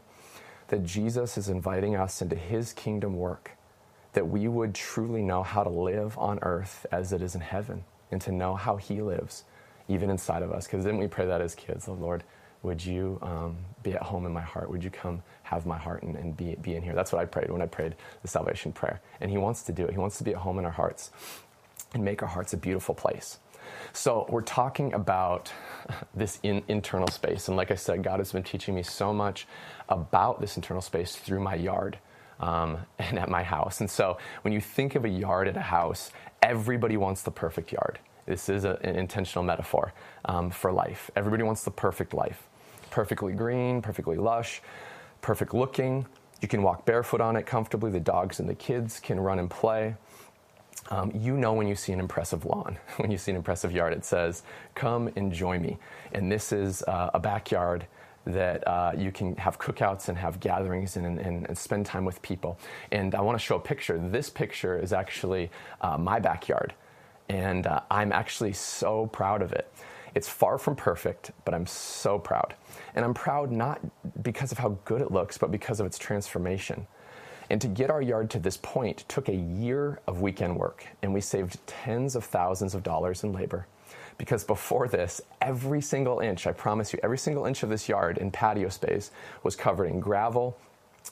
that 0.67 0.83
Jesus 0.83 1.37
is 1.37 1.49
inviting 1.49 1.95
us 1.95 2.21
into 2.21 2.35
his 2.35 2.71
kingdom 2.73 3.17
work, 3.17 3.51
that 4.13 4.27
we 4.27 4.47
would 4.47 4.75
truly 4.75 5.21
know 5.21 5.43
how 5.43 5.63
to 5.63 5.69
live 5.69 6.17
on 6.17 6.39
earth 6.43 6.85
as 6.91 7.11
it 7.11 7.21
is 7.21 7.35
in 7.35 7.41
heaven 7.41 7.83
and 8.11 8.21
to 8.21 8.31
know 8.31 8.55
how 8.55 8.75
he 8.77 9.01
lives 9.01 9.43
even 9.89 10.11
inside 10.11 10.43
of 10.43 10.53
us. 10.53 10.67
Because 10.67 10.85
didn't 10.85 10.99
we 10.99 11.07
pray 11.07 11.27
that 11.27 11.41
as 11.41 11.55
kids, 11.55 11.89
oh 11.89 11.93
Lord, 11.93 12.23
would 12.63 12.85
you 12.85 13.19
um, 13.23 13.57
be 13.83 13.93
at 13.93 14.03
home 14.03 14.25
in 14.27 14.33
my 14.33 14.41
heart? 14.41 14.71
Would 14.71 14.83
you 14.83 14.91
come 14.91 15.23
have 15.43 15.65
my 15.67 15.77
heart 15.77 16.03
and, 16.03 16.15
and 16.17 16.37
be, 16.37 16.55
be 16.61 16.75
in 16.75 16.83
here? 16.83 16.95
That's 16.95 17.13
what 17.13 17.21
I 17.21 17.25
prayed 17.25 17.51
when 17.51 17.61
I 17.63 17.67
prayed 17.67 17.95
the 18.23 18.29
salvation 18.29 18.73
prayer. 18.73 19.01
And 19.21 19.31
He 19.31 19.37
wants 19.39 19.63
to 19.63 19.73
do 19.73 19.85
it. 19.85 19.91
He 19.93 19.99
wants 19.99 20.19
to 20.19 20.25
be 20.25 20.31
at 20.31 20.37
home 20.37 20.59
in 20.59 20.65
our 20.65 20.71
hearts 20.71 21.11
and 21.93 22.05
make 22.05 22.23
our 22.23 22.29
hearts 22.29 22.53
a 22.53 22.57
beautiful 22.57 22.95
place. 22.95 23.39
So, 23.93 24.27
we're 24.29 24.43
talking 24.43 24.93
about 24.93 25.53
this 26.15 26.39
in, 26.43 26.63
internal 26.69 27.09
space. 27.09 27.49
And 27.49 27.57
like 27.57 27.71
I 27.71 27.75
said, 27.75 28.03
God 28.03 28.19
has 28.19 28.31
been 28.33 28.43
teaching 28.43 28.75
me 28.75 28.83
so 28.83 29.13
much 29.13 29.47
about 29.89 30.41
this 30.41 30.57
internal 30.57 30.81
space 30.81 31.15
through 31.15 31.41
my 31.41 31.55
yard 31.55 31.99
um, 32.39 32.79
and 32.99 33.19
at 33.19 33.29
my 33.29 33.43
house. 33.43 33.81
And 33.81 33.89
so, 33.89 34.17
when 34.43 34.53
you 34.53 34.61
think 34.61 34.95
of 34.95 35.05
a 35.05 35.09
yard 35.09 35.47
at 35.49 35.57
a 35.57 35.61
house, 35.61 36.11
everybody 36.43 36.97
wants 36.97 37.23
the 37.23 37.31
perfect 37.31 37.71
yard. 37.73 37.99
This 38.29 38.47
is 38.47 38.63
a, 38.63 38.77
an 38.83 38.95
intentional 38.95 39.43
metaphor 39.43 39.91
um, 40.25 40.51
for 40.51 40.71
life. 40.71 41.09
Everybody 41.15 41.43
wants 41.43 41.63
the 41.63 41.71
perfect 41.71 42.13
life 42.13 42.43
perfectly 42.89 43.33
green, 43.33 43.81
perfectly 43.81 44.17
lush, 44.17 44.61
perfect 45.21 45.53
looking. 45.53 46.05
You 46.41 46.47
can 46.47 46.63
walk 46.63 46.85
barefoot 46.85 47.21
on 47.21 47.35
it 47.35 47.45
comfortably. 47.45 47.91
The 47.91 47.99
dogs 47.99 48.39
and 48.39 48.49
the 48.49 48.55
kids 48.55 48.99
can 48.99 49.19
run 49.19 49.39
and 49.39 49.49
play. 49.49 49.95
Um, 50.89 51.11
you 51.13 51.37
know 51.37 51.53
when 51.53 51.67
you 51.67 51.75
see 51.75 51.91
an 51.91 51.99
impressive 51.99 52.45
lawn, 52.45 52.77
when 52.97 53.11
you 53.11 53.17
see 53.17 53.31
an 53.31 53.37
impressive 53.37 53.71
yard, 53.71 53.93
it 53.93 54.05
says, 54.05 54.43
Come 54.75 55.09
enjoy 55.09 55.59
me. 55.59 55.77
And 56.13 56.31
this 56.31 56.51
is 56.51 56.83
uh, 56.83 57.11
a 57.13 57.19
backyard 57.19 57.85
that 58.25 58.67
uh, 58.67 58.91
you 58.97 59.11
can 59.11 59.35
have 59.35 59.59
cookouts 59.59 60.09
and 60.09 60.17
have 60.17 60.39
gatherings 60.39 60.97
and, 60.97 61.19
and, 61.19 61.47
and, 61.47 61.57
spend 61.57 61.85
time 61.85 62.05
with 62.05 62.21
people. 62.21 62.59
And 62.91 63.15
I 63.15 63.21
want 63.21 63.39
to 63.39 63.43
show 63.43 63.55
a 63.55 63.59
picture. 63.59 63.97
This 63.97 64.29
picture 64.29 64.77
is 64.77 64.93
actually 64.93 65.49
uh, 65.81 65.97
my 65.97 66.19
backyard, 66.19 66.73
and 67.29 67.67
uh, 67.67 67.81
I'm 67.89 68.11
actually 68.11 68.53
so 68.53 69.07
proud 69.07 69.41
of 69.41 69.53
it. 69.53 69.71
It's 70.15 70.27
far 70.27 70.57
from 70.57 70.75
perfect, 70.75 71.31
but 71.45 71.53
I'm 71.53 71.67
so 71.67 72.17
proud. 72.17 72.55
And 72.95 73.05
I'm 73.05 73.13
proud 73.13 73.51
not 73.51 73.79
because 74.23 74.51
of 74.51 74.57
how 74.57 74.77
good 74.85 75.01
it 75.01 75.11
looks, 75.11 75.37
but 75.37 75.51
because 75.51 75.79
of 75.79 75.85
its 75.85 75.97
transformation. 75.99 76.87
And 77.51 77.61
to 77.61 77.67
get 77.67 77.89
our 77.89 78.01
yard 78.01 78.29
to 78.31 78.39
this 78.39 78.57
point 78.57 79.05
took 79.07 79.29
a 79.29 79.35
year 79.35 79.99
of 80.07 80.21
weekend 80.21 80.57
work, 80.57 80.85
and 81.01 81.13
we 81.13 81.21
saved 81.21 81.57
tens 81.67 82.15
of 82.15 82.23
thousands 82.23 82.75
of 82.75 82.83
dollars 82.83 83.23
in 83.23 83.33
labor. 83.33 83.67
Because 84.17 84.43
before 84.43 84.87
this, 84.87 85.21
every 85.41 85.81
single 85.81 86.19
inch, 86.19 86.45
I 86.45 86.51
promise 86.51 86.91
you, 86.91 86.99
every 87.01 87.17
single 87.17 87.45
inch 87.45 87.63
of 87.63 87.69
this 87.69 87.87
yard 87.87 88.17
in 88.17 88.31
patio 88.31 88.69
space 88.69 89.11
was 89.43 89.55
covered 89.55 89.85
in 89.85 89.99
gravel, 89.99 90.57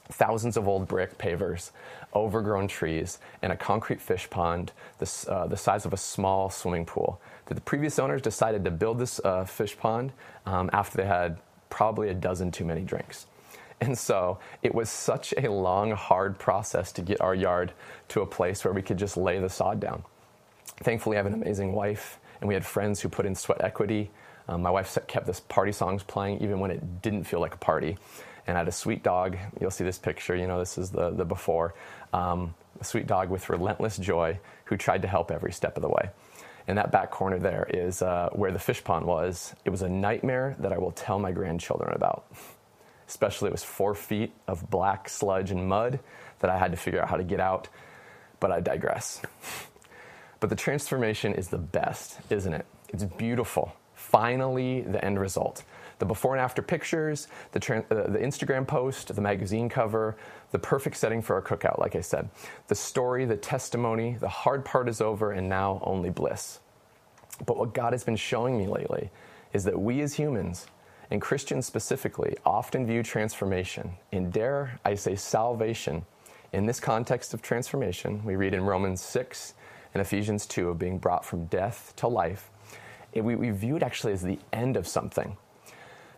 thousands 0.10 0.58
of 0.58 0.68
old 0.68 0.88
brick 0.88 1.18
pavers, 1.18 1.72
overgrown 2.14 2.68
trees, 2.68 3.20
and 3.42 3.52
a 3.52 3.56
concrete 3.56 4.02
fish 4.02 4.30
pond 4.30 4.72
the, 5.00 5.26
uh, 5.30 5.48
the 5.48 5.58
size 5.58 5.86
of 5.86 5.94
a 5.94 5.98
small 5.98 6.50
swimming 6.50 6.86
pool. 6.86 7.20
That 7.46 7.56
the 7.56 7.62
previous 7.62 8.00
owners 8.00 8.22
decided 8.22 8.64
to 8.66 8.72
build 8.72 9.00
this 9.00 9.20
uh, 9.24 9.46
fish 9.46 9.78
pond 9.78 10.12
um, 10.46 10.70
after 10.74 10.98
they 10.98 11.06
had 11.06 11.38
probably 11.70 12.10
a 12.10 12.14
dozen 12.14 12.52
too 12.52 12.66
many 12.66 12.82
drinks. 12.82 13.26
And 13.80 13.98
so 13.98 14.40
it 14.64 14.74
was 14.74 14.90
such 14.90 15.34
a 15.38 15.52
long, 15.52 15.92
hard 15.92 16.40
process 16.40 16.92
to 16.94 17.02
get 17.02 17.22
our 17.22 17.36
yard 17.36 17.74
to 18.10 18.22
a 18.22 18.26
place 18.26 18.64
where 18.66 18.74
we 18.74 18.82
could 18.82 18.98
just 18.98 19.18
lay 19.18 19.40
the 19.40 19.50
sod 19.50 19.80
down. 19.80 20.04
Thankfully, 20.78 21.18
I 21.18 21.20
have 21.20 21.28
an 21.28 21.34
amazing 21.34 21.74
wife, 21.74 22.20
and 22.42 22.48
we 22.48 22.54
had 22.54 22.66
friends 22.66 23.02
who 23.02 23.10
put 23.10 23.26
in 23.26 23.36
sweat 23.36 23.62
equity. 23.62 24.10
Um, 24.50 24.64
my 24.64 24.72
wife 24.72 24.98
kept 25.08 25.28
this 25.28 25.42
party 25.42 25.72
songs 25.72 26.04
playing 26.04 26.42
even 26.42 26.60
when 26.60 26.72
it 26.72 27.02
didn't 27.02 27.26
feel 27.26 27.40
like 27.40 27.54
a 27.54 27.58
party 27.58 27.98
and 28.48 28.58
I 28.58 28.62
had 28.62 28.68
a 28.68 28.72
sweet 28.72 29.04
dog. 29.04 29.38
You'll 29.60 29.72
see 29.72 29.84
this 29.84 29.98
picture. 29.98 30.36
You 30.36 30.48
know, 30.48 30.60
this 30.60 30.78
is 30.78 30.90
the, 30.90 31.12
the 31.12 31.26
before. 31.26 31.76
Um, 32.14 32.56
a 32.80 32.84
sweet 32.84 33.08
dog 33.08 33.30
with 33.30 33.50
relentless 33.50 33.98
joy 33.98 34.40
who 34.66 34.78
tried 34.78 35.02
to 35.02 35.08
help 35.08 35.32
every 35.32 35.52
step 35.52 35.76
of 35.78 35.82
the 35.82 35.90
way. 35.90 36.10
And 36.68 36.78
that 36.78 36.92
back 36.92 37.12
corner 37.12 37.40
there 37.40 37.68
is 37.70 38.02
uh, 38.02 38.30
where 38.34 38.52
the 38.52 38.60
fish 38.60 38.84
pond 38.84 39.06
was. 39.06 39.56
It 39.66 39.70
was 39.70 39.82
a 39.82 39.90
nightmare 39.90 40.56
that 40.60 40.74
I 40.74 40.78
will 40.78 40.92
tell 40.92 41.20
my 41.20 41.32
grandchildren 41.32 41.94
about. 41.94 42.26
Especially, 43.08 43.48
it 43.48 43.54
was 43.54 43.64
four 43.64 43.96
feet 43.96 44.34
of 44.48 44.70
black 44.70 45.08
sludge 45.08 45.52
and 45.52 45.68
mud 45.68 46.00
that 46.40 46.50
I 46.50 46.58
had 46.58 46.72
to 46.72 46.78
figure 46.78 47.02
out 47.02 47.10
how 47.10 47.18
to 47.18 47.24
get 47.24 47.40
out. 47.40 47.70
But 48.40 48.52
I 48.52 48.60
digress. 48.60 49.22
But 50.40 50.52
the 50.52 50.56
transformation 50.56 51.34
is 51.34 51.48
the 51.48 51.58
best, 51.58 52.20
isn't 52.30 52.54
it? 52.54 52.66
It's 52.90 53.04
beautiful. 53.04 53.74
Finally, 54.08 54.82
the 54.82 55.04
end 55.04 55.20
result. 55.20 55.66
The 56.00 56.06
before 56.06 56.34
and 56.34 56.42
after 56.42 56.62
pictures, 56.62 57.28
the, 57.52 57.60
uh, 57.92 58.10
the 58.10 58.20
Instagram 58.20 58.66
post, 58.66 59.14
the 59.14 59.20
magazine 59.20 59.68
cover, 59.68 60.16
the 60.52 60.60
perfect 60.60 60.96
setting 60.96 61.22
for 61.22 61.36
our 61.36 61.42
cookout, 61.42 61.78
like 61.78 61.94
I 61.94 62.00
said. 62.00 62.30
The 62.70 62.76
story, 62.76 63.26
the 63.26 63.36
testimony, 63.36 64.16
the 64.18 64.30
hard 64.30 64.64
part 64.64 64.88
is 64.88 65.02
over, 65.02 65.34
and 65.34 65.50
now 65.50 65.82
only 65.84 66.10
bliss. 66.10 66.62
But 67.46 67.58
what 67.58 67.74
God 67.74 67.92
has 67.92 68.06
been 68.06 68.16
showing 68.16 68.58
me 68.58 68.66
lately 68.66 69.10
is 69.52 69.66
that 69.66 69.78
we 69.78 70.00
as 70.00 70.14
humans, 70.14 70.68
and 71.12 71.22
Christians 71.22 71.66
specifically, 71.66 72.38
often 72.46 72.88
view 72.88 73.04
transformation, 73.04 73.92
and 74.14 74.32
dare 74.32 74.80
I 74.86 74.96
say 74.96 75.18
salvation, 75.18 76.06
in 76.54 76.66
this 76.66 76.80
context 76.80 77.34
of 77.34 77.42
transformation, 77.42 78.24
we 78.24 78.38
read 78.38 78.54
in 78.54 78.64
Romans 78.64 79.02
6 79.02 79.54
and 79.94 80.00
Ephesians 80.00 80.46
2 80.46 80.70
of 80.70 80.80
being 80.80 80.98
brought 80.98 81.26
from 81.26 81.46
death 81.48 81.92
to 81.98 82.08
life. 82.08 82.50
We, 83.22 83.36
we 83.36 83.50
view 83.52 83.76
it 83.78 83.84
actually 83.84 84.14
as 84.14 84.22
the 84.22 84.40
end 84.52 84.78
of 84.78 84.88
something. 84.88 85.38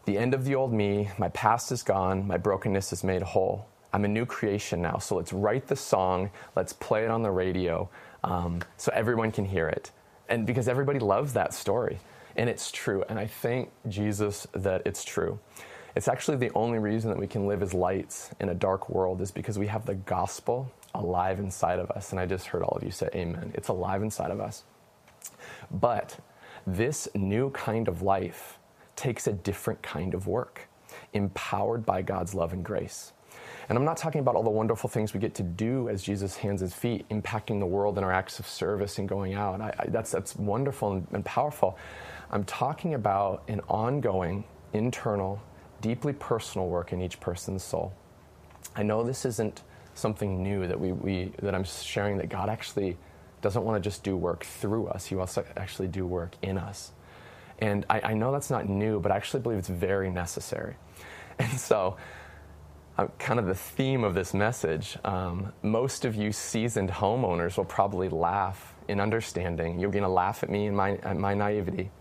The 0.06 0.18
end 0.18 0.34
of 0.34 0.46
the 0.46 0.56
old 0.56 0.74
me, 0.74 1.10
my 1.18 1.30
past 1.30 1.72
is 1.72 1.84
gone, 1.84 2.28
my 2.28 2.38
brokenness 2.38 2.94
is 2.94 3.04
made 3.04 3.22
whole. 3.22 3.68
I'm 3.92 4.06
a 4.06 4.08
new 4.08 4.26
creation 4.26 4.82
now, 4.82 4.98
so 4.98 5.16
let's 5.16 5.34
write 5.34 5.68
the 5.68 5.76
song, 5.76 6.30
let's 6.56 6.74
play 6.74 7.04
it 7.04 7.12
on 7.12 7.24
the 7.24 7.32
radio 7.32 7.90
um, 8.24 8.62
so 8.78 8.92
everyone 8.94 9.32
can 9.32 9.46
hear 9.46 9.68
it. 9.68 9.92
And 10.28 10.46
because 10.46 10.68
everybody 10.68 11.00
loves 11.00 11.34
that 11.34 11.54
story, 11.54 12.00
and 12.36 12.50
it's 12.50 12.72
true. 12.72 13.04
And 13.10 13.20
I 13.20 13.28
thank 13.28 13.70
Jesus 13.88 14.48
that 14.54 14.84
it's 14.86 15.04
true. 15.04 15.40
It's 15.96 16.08
actually 16.08 16.38
the 16.38 16.52
only 16.54 16.80
reason 16.80 17.10
that 17.10 17.20
we 17.20 17.28
can 17.28 17.48
live 17.48 17.62
as 17.62 17.74
lights 17.74 18.30
in 18.40 18.50
a 18.50 18.54
dark 18.54 18.90
world 18.90 19.22
is 19.22 19.32
because 19.32 19.60
we 19.60 19.68
have 19.68 19.86
the 19.86 19.96
gospel 19.96 20.72
alive 20.94 21.40
inside 21.40 21.80
of 21.80 21.92
us. 21.92 22.12
And 22.12 22.20
I 22.20 22.26
just 22.26 22.48
heard 22.48 22.64
all 22.64 22.78
of 22.78 22.84
you 22.84 22.92
say 22.92 23.10
amen. 23.14 23.52
It's 23.56 23.68
alive 23.68 24.04
inside 24.04 24.32
of 24.32 24.40
us. 24.40 24.64
But 25.72 26.18
this 26.76 27.08
new 27.16 27.50
kind 27.52 27.88
of 27.88 28.02
life 28.02 28.60
takes 28.96 29.28
a 29.28 29.34
different 29.34 29.82
kind 29.82 30.14
of 30.14 30.28
work, 30.28 30.68
empowered 31.14 31.86
by 31.86 32.02
God's 32.02 32.34
love 32.34 32.54
and 32.54 32.64
grace. 32.64 33.14
And 33.70 33.78
I'm 33.78 33.86
not 33.86 33.98
talking 33.98 34.20
about 34.20 34.36
all 34.36 34.44
the 34.44 34.50
wonderful 34.50 34.90
things 34.90 35.14
we 35.14 35.20
get 35.20 35.36
to 35.36 35.44
do 35.44 35.90
as 35.90 36.02
Jesus 36.02 36.36
hands 36.36 36.62
his 36.62 36.74
feet, 36.74 37.08
impacting 37.10 37.60
the 37.60 37.66
world 37.66 37.98
in 37.98 38.04
our 38.04 38.12
acts 38.12 38.40
of 38.40 38.48
service 38.48 38.98
and 38.98 39.08
going 39.08 39.36
out. 39.36 39.62
I, 39.62 39.74
I, 39.80 39.86
that's, 39.90 40.12
that's 40.12 40.36
wonderful 40.36 40.94
and, 40.94 41.08
and 41.12 41.24
powerful. 41.24 41.78
I'm 42.32 42.44
talking 42.44 42.96
about 42.96 43.44
an 43.48 43.62
ongoing, 43.68 44.44
internal, 44.74 45.42
deeply 45.82 46.14
personal 46.14 46.68
work 46.68 46.94
in 46.94 47.02
each 47.02 47.20
person's 47.20 47.64
soul. 47.64 47.94
I 48.76 48.84
know 48.84 49.04
this 49.04 49.26
isn't 49.26 49.64
something 49.94 50.42
new 50.42 50.68
that 50.68 50.80
we, 50.80 50.92
we 50.92 51.32
that 51.42 51.54
I'm 51.54 51.64
sharing 51.64 52.18
that 52.18 52.30
God 52.30 52.50
actually 52.50 52.98
doesn't 53.42 53.64
want 53.64 53.82
to 53.82 53.88
just 53.88 54.04
do 54.04 54.16
work 54.16 54.44
through 54.44 54.88
us. 54.88 55.06
He 55.06 55.16
wants 55.16 55.36
to 55.36 55.46
actually 55.58 55.88
do 55.88 56.06
work 56.06 56.36
in 56.42 56.58
us. 56.58 56.92
And 57.60 57.86
I, 57.90 58.02
I 58.02 58.14
know 58.14 58.32
that's 58.32 58.50
not 58.50 58.70
new, 58.70 59.00
but 59.00 59.12
I 59.12 59.18
actually 59.18 59.42
believe 59.42 59.60
it's 59.60 59.70
very 59.70 60.10
necessary. 60.10 60.76
And 61.42 61.58
so, 61.58 61.96
uh, 62.98 63.08
kind 63.18 63.40
of 63.40 63.46
the 63.46 63.56
theme 63.56 64.04
of 64.04 64.14
this 64.14 64.34
message, 64.34 64.98
um, 65.06 65.54
most 65.62 66.04
of 66.04 66.16
you 66.16 66.34
seasoned 66.34 66.90
homeowners 66.90 67.56
will 67.56 67.64
probably 67.64 68.10
laugh 68.10 68.76
in 68.90 69.00
understanding. 69.00 69.80
You're 69.80 69.90
going 69.90 70.04
to 70.04 70.10
laugh 70.10 70.44
at 70.44 70.50
me 70.50 70.66
and 70.66 70.76
my, 70.76 70.98
my 71.14 71.34
naivety 71.34 71.92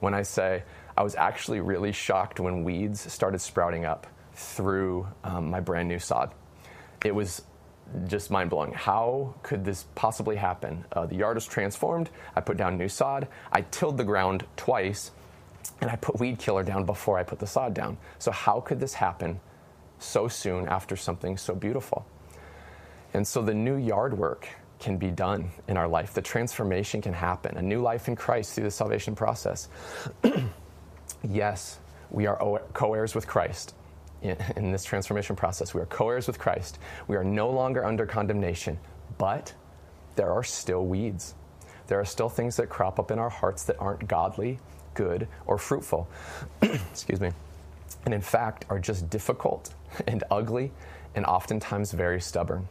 when 0.00 0.14
I 0.14 0.22
say 0.22 0.62
I 0.96 1.02
was 1.02 1.16
actually 1.16 1.60
really 1.60 1.92
shocked 1.92 2.40
when 2.40 2.64
weeds 2.64 3.12
started 3.12 3.42
sprouting 3.42 3.84
up 3.84 4.06
through 4.32 5.06
um, 5.22 5.50
my 5.50 5.60
brand 5.60 5.86
new 5.86 5.98
sod 5.98 6.32
it 7.04 7.14
was 7.14 7.42
just 8.06 8.30
mind 8.30 8.50
blowing. 8.50 8.72
How 8.72 9.34
could 9.42 9.64
this 9.64 9.86
possibly 9.94 10.36
happen? 10.36 10.84
Uh, 10.92 11.06
the 11.06 11.16
yard 11.16 11.36
was 11.36 11.46
transformed. 11.46 12.10
I 12.36 12.40
put 12.40 12.56
down 12.56 12.76
new 12.76 12.88
sod. 12.88 13.28
I 13.52 13.62
tilled 13.62 13.96
the 13.96 14.04
ground 14.04 14.44
twice, 14.56 15.10
and 15.80 15.90
I 15.90 15.96
put 15.96 16.18
weed 16.18 16.38
killer 16.38 16.62
down 16.62 16.84
before 16.84 17.18
I 17.18 17.22
put 17.22 17.38
the 17.38 17.46
sod 17.46 17.74
down. 17.74 17.96
So, 18.18 18.30
how 18.30 18.60
could 18.60 18.80
this 18.80 18.94
happen 18.94 19.40
so 19.98 20.28
soon 20.28 20.68
after 20.68 20.96
something 20.96 21.36
so 21.36 21.54
beautiful? 21.54 22.06
And 23.14 23.26
so, 23.26 23.42
the 23.42 23.54
new 23.54 23.76
yard 23.76 24.16
work 24.16 24.48
can 24.78 24.96
be 24.96 25.10
done 25.10 25.50
in 25.66 25.76
our 25.76 25.88
life. 25.88 26.14
The 26.14 26.22
transformation 26.22 27.00
can 27.02 27.12
happen. 27.12 27.56
A 27.56 27.62
new 27.62 27.80
life 27.80 28.06
in 28.06 28.16
Christ 28.16 28.54
through 28.54 28.64
the 28.64 28.70
salvation 28.70 29.16
process. 29.16 29.68
yes, 31.28 31.78
we 32.10 32.26
are 32.26 32.60
co 32.74 32.94
heirs 32.94 33.14
with 33.14 33.26
Christ 33.26 33.74
in, 34.56 34.72
this 34.72 34.84
transformation 34.84 35.36
process. 35.36 35.74
We 35.74 35.80
are 35.80 35.86
co 35.86 36.10
heirs 36.10 36.26
with 36.26 36.38
Christ. 36.38 36.78
We 37.06 37.16
are 37.16 37.24
no 37.24 37.50
longer 37.50 37.84
under 37.84 38.06
condemnation, 38.06 38.78
but 39.16 39.54
there 40.16 40.32
are 40.32 40.42
still 40.44 40.84
weeds. 40.86 41.34
There 41.86 42.00
are 42.00 42.04
still 42.04 42.28
things 42.28 42.56
that 42.56 42.68
crop 42.68 42.98
up 42.98 43.10
in 43.10 43.18
our 43.18 43.30
hearts 43.30 43.64
that 43.64 43.76
aren't 43.78 44.08
godly, 44.08 44.58
good, 44.94 45.28
or 45.46 45.56
fruitful. 45.58 46.08
Excuse 46.62 47.20
me. 47.20 47.30
And 48.04 48.12
in 48.12 48.20
fact, 48.20 48.64
are 48.68 48.78
just 48.78 49.08
difficult 49.08 49.74
and 50.06 50.24
ugly 50.30 50.72
and 51.14 51.24
oftentimes 51.24 51.92
very 51.92 52.20
stubborn. 52.20 52.68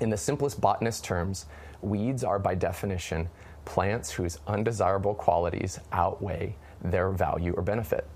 In 0.00 0.10
the 0.10 0.16
simplest 0.16 0.60
botanist 0.60 1.04
terms, 1.04 1.46
weeds 1.80 2.22
are 2.22 2.38
by 2.38 2.54
definition 2.54 3.28
plants 3.64 4.10
whose 4.10 4.38
undesirable 4.46 5.14
qualities 5.14 5.78
outweigh 5.92 6.56
their 6.82 7.10
value 7.10 7.52
or 7.54 7.62
benefit. 7.62 8.06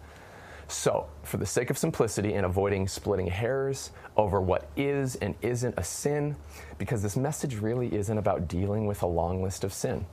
So, 0.73 1.07
for 1.23 1.37
the 1.37 1.45
sake 1.45 1.69
of 1.69 1.77
simplicity 1.77 2.33
and 2.33 2.47
avoiding 2.47 2.89
splitting 2.89 3.27
hairs 3.27 3.91
over 4.17 4.41
what 4.41 4.71
is 4.75 5.17
and 5.17 5.35
isn't 5.43 5.75
a 5.77 5.85
sin, 5.85 6.35
because 6.79 7.03
this 7.03 7.15
message 7.15 7.57
really 7.57 7.95
isn't 7.95 8.17
about 8.17 8.49
dealing 8.49 8.87
with 8.87 9.03
a 9.03 9.07
long 9.07 9.43
list 9.43 9.65
of 9.65 9.73
sin, 9.75 10.07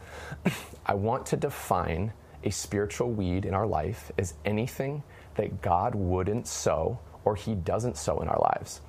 I 0.86 0.96
want 0.96 1.26
to 1.28 1.38
define 1.38 2.12
a 2.44 2.50
spiritual 2.50 3.10
weed 3.10 3.46
in 3.46 3.54
our 3.54 3.66
life 3.66 4.12
as 4.18 4.34
anything 4.44 5.02
that 5.36 5.62
God 5.62 5.96
wouldn't 5.96 6.46
sow 6.46 7.00
or 7.24 7.38
He 7.38 7.56
doesn't 7.56 7.96
sow 7.96 8.20
in 8.20 8.28
our 8.28 8.40
lives, 8.40 8.82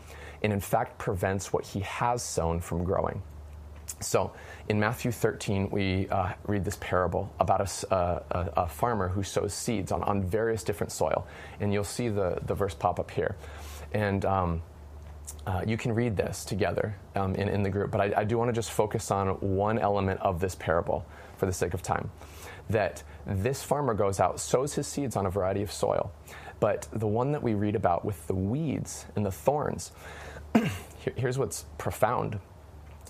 and 0.42 0.52
in 0.52 0.60
fact 0.60 0.98
prevents 0.98 1.52
what 1.52 1.64
He 1.64 1.80
has 1.80 2.20
sown 2.20 2.60
from 2.60 2.82
growing. 2.82 3.22
So 4.00 4.32
in 4.68 4.80
Matthew 4.80 5.12
13, 5.12 5.70
we 5.70 6.08
uh, 6.08 6.32
read 6.46 6.64
this 6.64 6.78
parable 6.80 7.32
about 7.38 7.60
a, 7.60 7.94
uh, 7.94 8.22
a, 8.30 8.62
a, 8.62 8.68
farmer 8.68 9.08
who 9.08 9.22
sows 9.22 9.52
seeds 9.52 9.92
on, 9.92 10.02
on 10.02 10.22
various 10.22 10.64
different 10.64 10.90
soil. 10.90 11.26
And 11.60 11.72
you'll 11.72 11.84
see 11.84 12.08
the, 12.08 12.38
the 12.46 12.54
verse 12.54 12.74
pop 12.74 12.98
up 12.98 13.10
here. 13.10 13.36
And 13.92 14.24
um, 14.24 14.62
uh, 15.46 15.62
you 15.66 15.76
can 15.76 15.94
read 15.94 16.16
this 16.16 16.44
together 16.44 16.96
um, 17.14 17.34
in, 17.34 17.48
in 17.48 17.62
the 17.62 17.68
group. 17.68 17.90
But 17.90 18.00
I, 18.00 18.20
I 18.20 18.24
do 18.24 18.38
want 18.38 18.48
to 18.48 18.54
just 18.54 18.70
focus 18.70 19.10
on 19.10 19.28
one 19.40 19.78
element 19.78 20.20
of 20.20 20.40
this 20.40 20.54
parable 20.54 21.04
for 21.36 21.46
the 21.46 21.52
sake 21.52 21.74
of 21.74 21.82
time. 21.82 22.10
That 22.70 23.02
this 23.26 23.62
farmer 23.62 23.94
goes 23.94 24.18
out, 24.18 24.40
sows 24.40 24.74
his 24.74 24.86
seeds 24.86 25.16
on 25.16 25.26
a 25.26 25.30
variety 25.30 25.62
of 25.62 25.70
soil. 25.70 26.12
But 26.58 26.88
the 26.92 27.06
one 27.06 27.32
that 27.32 27.42
we 27.42 27.54
read 27.54 27.74
about 27.74 28.04
with 28.04 28.26
the 28.26 28.34
weeds 28.34 29.06
and 29.16 29.26
the 29.26 29.30
thorns, 29.30 29.92
here's 31.16 31.38
what's 31.38 31.64
profound 31.78 32.38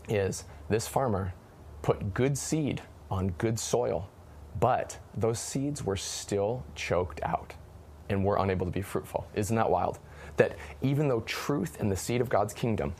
is 0.09 0.44
this 0.71 0.87
farmer 0.89 1.35
put 1.83 2.15
good 2.15 2.39
seed 2.39 2.81
on 3.11 3.31
good 3.33 3.59
soil, 3.59 4.09
but 4.59 4.99
those 5.17 5.39
seeds 5.39 5.85
were 5.85 5.97
still 5.97 6.65
choked 6.75 7.21
out 7.25 7.53
and 8.09 8.25
were 8.25 8.37
unable 8.39 8.65
to 8.67 8.73
be 8.73 8.81
fruitful. 8.81 9.27
Isn't 9.35 9.57
that 9.57 9.69
wild? 9.69 9.99
That 10.37 10.57
even 10.81 11.09
though 11.09 11.21
truth 11.21 11.81
and 11.81 11.91
the 11.91 11.97
seed 11.97 12.21
of 12.21 12.29
God's 12.29 12.55
kingdom 12.55 12.95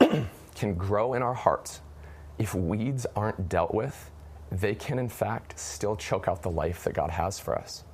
can 0.54 0.74
grow 0.74 1.14
in 1.14 1.22
our 1.22 1.34
hearts, 1.34 1.80
if 2.38 2.54
weeds 2.54 3.06
aren't 3.14 3.48
dealt 3.48 3.72
with, 3.72 4.10
they 4.50 4.74
can 4.74 4.98
in 4.98 5.08
fact 5.08 5.58
still 5.58 5.96
choke 5.96 6.26
out 6.28 6.42
the 6.42 6.50
life 6.50 6.82
that 6.84 6.94
God 6.94 7.10
has 7.10 7.38
for 7.38 7.56
us. 7.56 7.84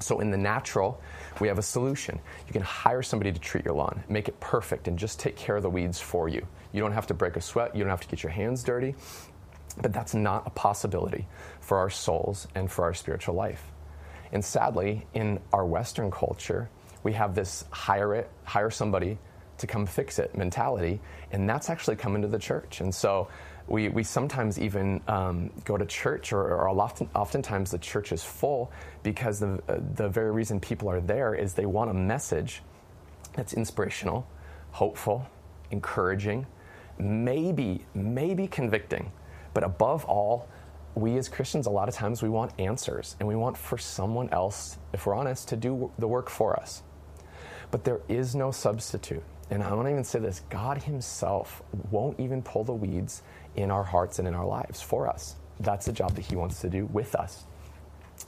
So, 0.00 0.20
in 0.20 0.30
the 0.30 0.36
natural, 0.36 1.00
we 1.40 1.48
have 1.48 1.58
a 1.58 1.62
solution. 1.62 2.18
You 2.46 2.52
can 2.52 2.62
hire 2.62 3.02
somebody 3.02 3.32
to 3.32 3.38
treat 3.38 3.64
your 3.64 3.74
lawn, 3.74 4.02
make 4.08 4.28
it 4.28 4.38
perfect, 4.40 4.88
and 4.88 4.98
just 4.98 5.18
take 5.18 5.36
care 5.36 5.56
of 5.56 5.62
the 5.62 5.70
weeds 5.70 5.98
for 6.00 6.28
you. 6.28 6.46
You 6.72 6.80
don't 6.80 6.92
have 6.92 7.06
to 7.08 7.14
break 7.14 7.36
a 7.36 7.40
sweat, 7.40 7.74
you 7.74 7.82
don't 7.82 7.90
have 7.90 8.00
to 8.00 8.08
get 8.08 8.22
your 8.22 8.32
hands 8.32 8.62
dirty. 8.62 8.94
But 9.80 9.92
that's 9.92 10.14
not 10.14 10.46
a 10.46 10.50
possibility 10.50 11.26
for 11.60 11.78
our 11.78 11.90
souls 11.90 12.48
and 12.54 12.70
for 12.70 12.84
our 12.84 12.94
spiritual 12.94 13.34
life. 13.34 13.62
And 14.32 14.44
sadly, 14.44 15.06
in 15.14 15.40
our 15.52 15.64
Western 15.64 16.10
culture, 16.10 16.68
we 17.02 17.12
have 17.14 17.34
this 17.34 17.64
hire 17.70 18.14
it, 18.14 18.30
hire 18.44 18.70
somebody 18.70 19.18
to 19.58 19.66
come 19.66 19.86
fix 19.86 20.18
it 20.18 20.36
mentality, 20.36 21.00
and 21.32 21.48
that's 21.48 21.70
actually 21.70 21.96
come 21.96 22.16
into 22.16 22.28
the 22.28 22.38
church. 22.38 22.80
And 22.80 22.94
so 22.94 23.28
we, 23.66 23.88
we 23.88 24.02
sometimes 24.02 24.58
even 24.58 25.00
um, 25.06 25.50
go 25.64 25.76
to 25.76 25.84
church, 25.86 26.32
or, 26.32 26.42
or 26.42 26.68
often, 26.68 27.08
oftentimes 27.14 27.70
the 27.70 27.78
church 27.78 28.10
is 28.12 28.22
full 28.22 28.72
because 29.02 29.38
the, 29.38 29.60
the 29.94 30.08
very 30.08 30.30
reason 30.30 30.60
people 30.60 30.90
are 30.90 31.00
there 31.00 31.34
is 31.34 31.54
they 31.54 31.66
want 31.66 31.90
a 31.90 31.94
message 31.94 32.62
that's 33.34 33.52
inspirational, 33.52 34.26
hopeful, 34.72 35.26
encouraging, 35.70 36.46
maybe, 37.00 37.84
maybe 37.94 38.46
convicting, 38.46 39.10
but 39.54 39.64
above 39.64 40.04
all, 40.04 40.48
we 40.94 41.16
as 41.16 41.28
Christians, 41.28 41.66
a 41.66 41.70
lot 41.70 41.88
of 41.88 41.94
times 41.94 42.22
we 42.22 42.28
want 42.28 42.52
answers 42.58 43.16
and 43.18 43.28
we 43.28 43.36
want 43.36 43.56
for 43.56 43.78
someone 43.78 44.28
else, 44.30 44.78
if 44.92 45.06
we're 45.06 45.14
honest, 45.14 45.48
to 45.48 45.56
do 45.56 45.90
the 45.98 46.08
work 46.08 46.28
for 46.28 46.58
us. 46.58 46.82
But 47.70 47.84
there 47.84 48.00
is 48.08 48.34
no 48.34 48.50
substitute. 48.50 49.22
And 49.50 49.62
I 49.62 49.72
want 49.72 49.86
to 49.86 49.92
even 49.92 50.04
say 50.04 50.18
this 50.18 50.42
God 50.50 50.82
Himself 50.82 51.62
won't 51.90 52.18
even 52.20 52.42
pull 52.42 52.64
the 52.64 52.72
weeds 52.72 53.22
in 53.56 53.70
our 53.70 53.84
hearts 53.84 54.18
and 54.18 54.28
in 54.28 54.34
our 54.34 54.46
lives 54.46 54.80
for 54.80 55.08
us. 55.08 55.36
That's 55.58 55.86
the 55.86 55.92
job 55.92 56.14
that 56.14 56.24
He 56.24 56.36
wants 56.36 56.60
to 56.60 56.68
do 56.68 56.86
with 56.86 57.14
us. 57.14 57.44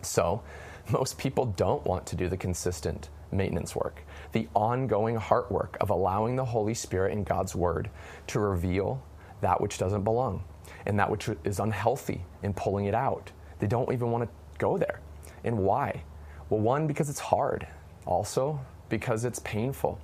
So, 0.03 0.43
most 0.91 1.19
people 1.19 1.47
don't 1.47 1.85
want 1.85 2.07
to 2.07 2.17
do 2.17 2.29
the 2.29 2.37
consistent 2.37 3.09
maintenance 3.31 3.75
work, 3.77 4.03
the 4.33 4.49
ongoing 4.55 5.17
heart 5.17 5.51
work 5.53 5.77
of 5.81 5.91
allowing 5.91 6.37
the 6.37 6.45
Holy 6.45 6.75
Spirit 6.75 7.13
and 7.13 7.25
God's 7.25 7.55
Word 7.55 7.91
to 8.29 8.41
reveal 8.41 9.03
that 9.41 9.61
which 9.61 9.79
doesn't 9.79 10.05
belong 10.05 10.45
and 10.87 10.99
that 10.99 11.11
which 11.11 11.29
is 11.45 11.61
unhealthy 11.61 12.25
in 12.43 12.55
pulling 12.55 12.87
it 12.87 12.95
out. 12.95 13.31
They 13.59 13.67
don't 13.67 13.93
even 13.93 14.11
want 14.11 14.25
to 14.25 14.59
go 14.59 14.79
there. 14.79 15.01
And 15.45 15.59
why? 15.59 16.03
Well, 16.49 16.61
one, 16.61 16.87
because 16.87 17.11
it's 17.11 17.21
hard. 17.21 17.67
Also, 18.07 18.61
because 18.89 19.25
it's 19.25 19.39
painful. 19.41 20.01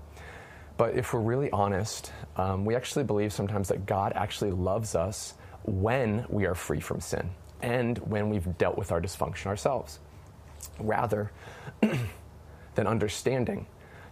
But 0.77 0.95
if 0.95 1.13
we're 1.13 1.21
really 1.21 1.51
honest, 1.51 2.13
um, 2.37 2.65
we 2.65 2.77
actually 2.77 3.05
believe 3.05 3.33
sometimes 3.33 3.69
that 3.69 3.87
God 3.87 4.13
actually 4.15 4.53
loves 4.53 4.95
us 4.95 5.35
when 5.65 6.25
we 6.29 6.47
are 6.47 6.55
free 6.55 6.81
from 6.81 7.01
sin 7.01 7.31
and 7.61 7.99
when 7.99 8.31
we've 8.31 8.57
dealt 8.59 8.79
with 8.79 8.93
our 8.93 9.01
dysfunction 9.01 9.47
ourselves, 9.47 9.99
rather 10.79 11.33
than 11.81 12.87
understanding 12.87 13.67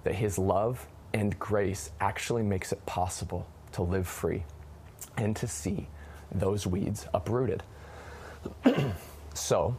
that 0.07 0.15
His 0.15 0.39
love 0.39 0.87
and 1.13 1.37
grace 1.39 1.91
actually 2.01 2.45
makes 2.45 2.73
it 2.73 2.87
possible 2.87 3.45
to 3.73 3.83
live 3.83 4.07
free 4.07 4.45
and 5.17 5.35
to 5.35 5.49
see 5.49 5.89
those 6.31 6.65
weeds 6.65 7.07
uprooted. 7.13 7.65
so, 9.35 9.77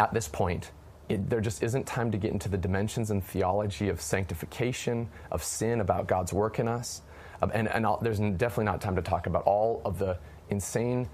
at 0.00 0.12
this 0.12 0.26
point, 0.26 0.72
it, 1.08 1.30
there 1.30 1.40
just 1.40 1.62
isn't 1.62 1.86
time 1.86 2.10
to 2.10 2.18
get 2.18 2.32
into 2.32 2.48
the 2.48 2.58
dimensions 2.58 3.12
and 3.12 3.24
theology 3.24 3.88
of 3.88 4.00
sanctification, 4.00 5.08
of 5.30 5.44
sin, 5.44 5.80
about 5.80 6.08
God's 6.08 6.32
work 6.32 6.58
in 6.58 6.66
us. 6.66 7.02
And, 7.40 7.68
and 7.68 7.86
there's 8.02 8.18
definitely 8.18 8.64
not 8.64 8.80
time 8.80 8.96
to 8.96 9.02
talk 9.02 9.28
about 9.28 9.44
all 9.44 9.80
of 9.84 10.00
the 10.00 10.18
insane, 10.50 11.08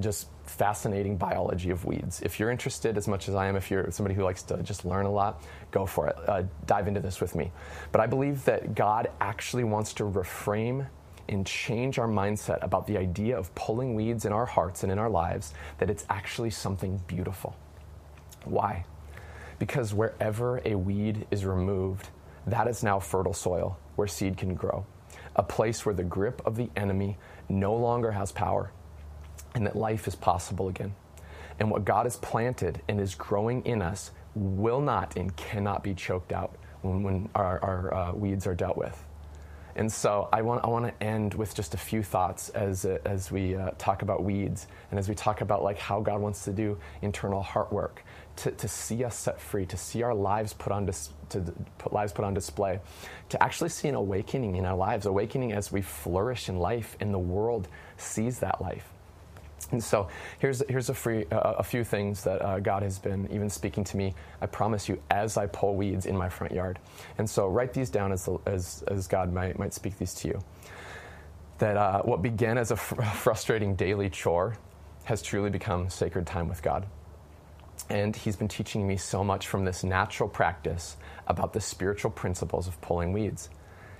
just 0.00 0.26
fascinating 0.48 1.16
biology 1.16 1.70
of 1.70 1.84
weeds. 1.84 2.20
If 2.22 2.40
you're 2.40 2.50
interested 2.50 2.96
as 2.96 3.06
much 3.06 3.28
as 3.28 3.34
I 3.34 3.46
am, 3.46 3.56
if 3.56 3.70
you're 3.70 3.90
somebody 3.90 4.14
who 4.14 4.22
likes 4.22 4.42
to 4.44 4.62
just 4.62 4.84
learn 4.84 5.06
a 5.06 5.10
lot, 5.10 5.42
go 5.70 5.86
for 5.86 6.08
it. 6.08 6.16
Uh, 6.26 6.42
dive 6.66 6.88
into 6.88 7.00
this 7.00 7.20
with 7.20 7.34
me. 7.34 7.52
But 7.92 8.00
I 8.00 8.06
believe 8.06 8.44
that 8.44 8.74
God 8.74 9.10
actually 9.20 9.64
wants 9.64 9.92
to 9.94 10.04
reframe 10.04 10.86
and 11.28 11.46
change 11.46 11.98
our 11.98 12.08
mindset 12.08 12.62
about 12.62 12.86
the 12.86 12.96
idea 12.96 13.36
of 13.36 13.54
pulling 13.54 13.94
weeds 13.94 14.24
in 14.24 14.32
our 14.32 14.46
hearts 14.46 14.82
and 14.82 14.90
in 14.90 14.98
our 14.98 15.10
lives, 15.10 15.52
that 15.78 15.90
it's 15.90 16.06
actually 16.08 16.50
something 16.50 17.00
beautiful. 17.06 17.54
Why? 18.44 18.84
Because 19.58 19.92
wherever 19.92 20.62
a 20.64 20.74
weed 20.74 21.26
is 21.30 21.44
removed, 21.44 22.08
that 22.46 22.66
is 22.66 22.82
now 22.82 22.98
fertile 22.98 23.34
soil 23.34 23.78
where 23.96 24.08
seed 24.08 24.36
can 24.36 24.54
grow, 24.54 24.86
a 25.36 25.42
place 25.42 25.84
where 25.84 25.94
the 25.94 26.04
grip 26.04 26.40
of 26.46 26.56
the 26.56 26.70
enemy 26.76 27.18
no 27.48 27.74
longer 27.74 28.12
has 28.12 28.32
power, 28.32 28.72
and 29.58 29.66
that 29.66 29.76
life 29.76 30.06
is 30.06 30.14
possible 30.14 30.68
again. 30.68 30.94
And 31.58 31.70
what 31.70 31.84
God 31.84 32.06
has 32.06 32.16
planted 32.16 32.80
and 32.88 33.00
is 33.00 33.16
growing 33.16 33.66
in 33.66 33.82
us 33.82 34.12
will 34.34 34.80
not 34.80 35.16
and 35.16 35.36
cannot 35.36 35.82
be 35.82 35.94
choked 35.94 36.32
out 36.32 36.56
when, 36.82 37.02
when 37.02 37.28
our, 37.34 37.60
our 37.62 37.94
uh, 37.94 38.12
weeds 38.12 38.46
are 38.46 38.54
dealt 38.54 38.76
with. 38.76 39.04
And 39.74 39.92
so 39.92 40.28
I 40.32 40.42
want, 40.42 40.64
I 40.64 40.68
want 40.68 40.86
to 40.86 41.04
end 41.04 41.34
with 41.34 41.54
just 41.54 41.74
a 41.74 41.76
few 41.76 42.02
thoughts 42.02 42.48
as, 42.50 42.84
uh, 42.84 42.98
as 43.04 43.30
we 43.30 43.54
uh, 43.54 43.70
talk 43.78 44.02
about 44.02 44.24
weeds 44.24 44.66
and 44.90 44.98
as 44.98 45.08
we 45.08 45.14
talk 45.14 45.40
about 45.40 45.62
like 45.62 45.78
how 45.78 46.00
God 46.00 46.20
wants 46.20 46.44
to 46.44 46.52
do 46.52 46.78
internal 47.02 47.42
heart 47.42 47.72
work, 47.72 48.04
to, 48.36 48.50
to 48.52 48.68
see 48.68 49.04
us 49.04 49.16
set 49.16 49.40
free, 49.40 49.66
to 49.66 49.76
see 49.76 50.02
our 50.02 50.14
lives 50.14 50.52
put 50.52 50.72
on, 50.72 50.86
dis- 50.86 51.10
to 51.30 51.40
put 51.78 51.92
lives 51.92 52.12
put 52.12 52.24
on 52.24 52.34
display, 52.34 52.80
to 53.28 53.42
actually 53.42 53.70
see 53.70 53.88
an 53.88 53.94
awakening 53.94 54.56
in 54.56 54.64
our 54.64 54.76
lives, 54.76 55.06
awakening 55.06 55.52
as 55.52 55.70
we 55.70 55.82
flourish 55.82 56.48
in 56.48 56.58
life 56.58 56.96
and 57.00 57.12
the 57.12 57.18
world 57.18 57.68
sees 57.96 58.40
that 58.40 58.60
life. 58.60 58.88
And 59.70 59.82
so 59.82 60.08
here's, 60.38 60.62
here's 60.68 60.88
a, 60.88 60.94
free, 60.94 61.26
uh, 61.30 61.54
a 61.58 61.62
few 61.62 61.84
things 61.84 62.24
that 62.24 62.40
uh, 62.40 62.58
God 62.60 62.82
has 62.82 62.98
been 62.98 63.30
even 63.30 63.50
speaking 63.50 63.84
to 63.84 63.96
me, 63.96 64.14
I 64.40 64.46
promise 64.46 64.88
you, 64.88 65.00
as 65.10 65.36
I 65.36 65.46
pull 65.46 65.76
weeds 65.76 66.06
in 66.06 66.16
my 66.16 66.28
front 66.28 66.54
yard. 66.54 66.78
And 67.18 67.28
so 67.28 67.48
write 67.48 67.74
these 67.74 67.90
down 67.90 68.12
as, 68.12 68.28
as, 68.46 68.82
as 68.88 69.06
God 69.06 69.32
might, 69.32 69.58
might 69.58 69.74
speak 69.74 69.98
these 69.98 70.14
to 70.14 70.28
you. 70.28 70.40
That 71.58 71.76
uh, 71.76 72.02
what 72.02 72.22
began 72.22 72.56
as 72.56 72.70
a 72.70 72.76
fr- 72.76 73.02
frustrating 73.14 73.74
daily 73.74 74.08
chore 74.08 74.56
has 75.04 75.22
truly 75.22 75.50
become 75.50 75.90
sacred 75.90 76.26
time 76.26 76.48
with 76.48 76.62
God. 76.62 76.86
And 77.90 78.14
He's 78.14 78.36
been 78.36 78.48
teaching 78.48 78.86
me 78.86 78.96
so 78.96 79.22
much 79.22 79.48
from 79.48 79.64
this 79.64 79.84
natural 79.84 80.28
practice 80.28 80.96
about 81.26 81.52
the 81.52 81.60
spiritual 81.60 82.10
principles 82.10 82.68
of 82.68 82.80
pulling 82.80 83.12
weeds. 83.12 83.50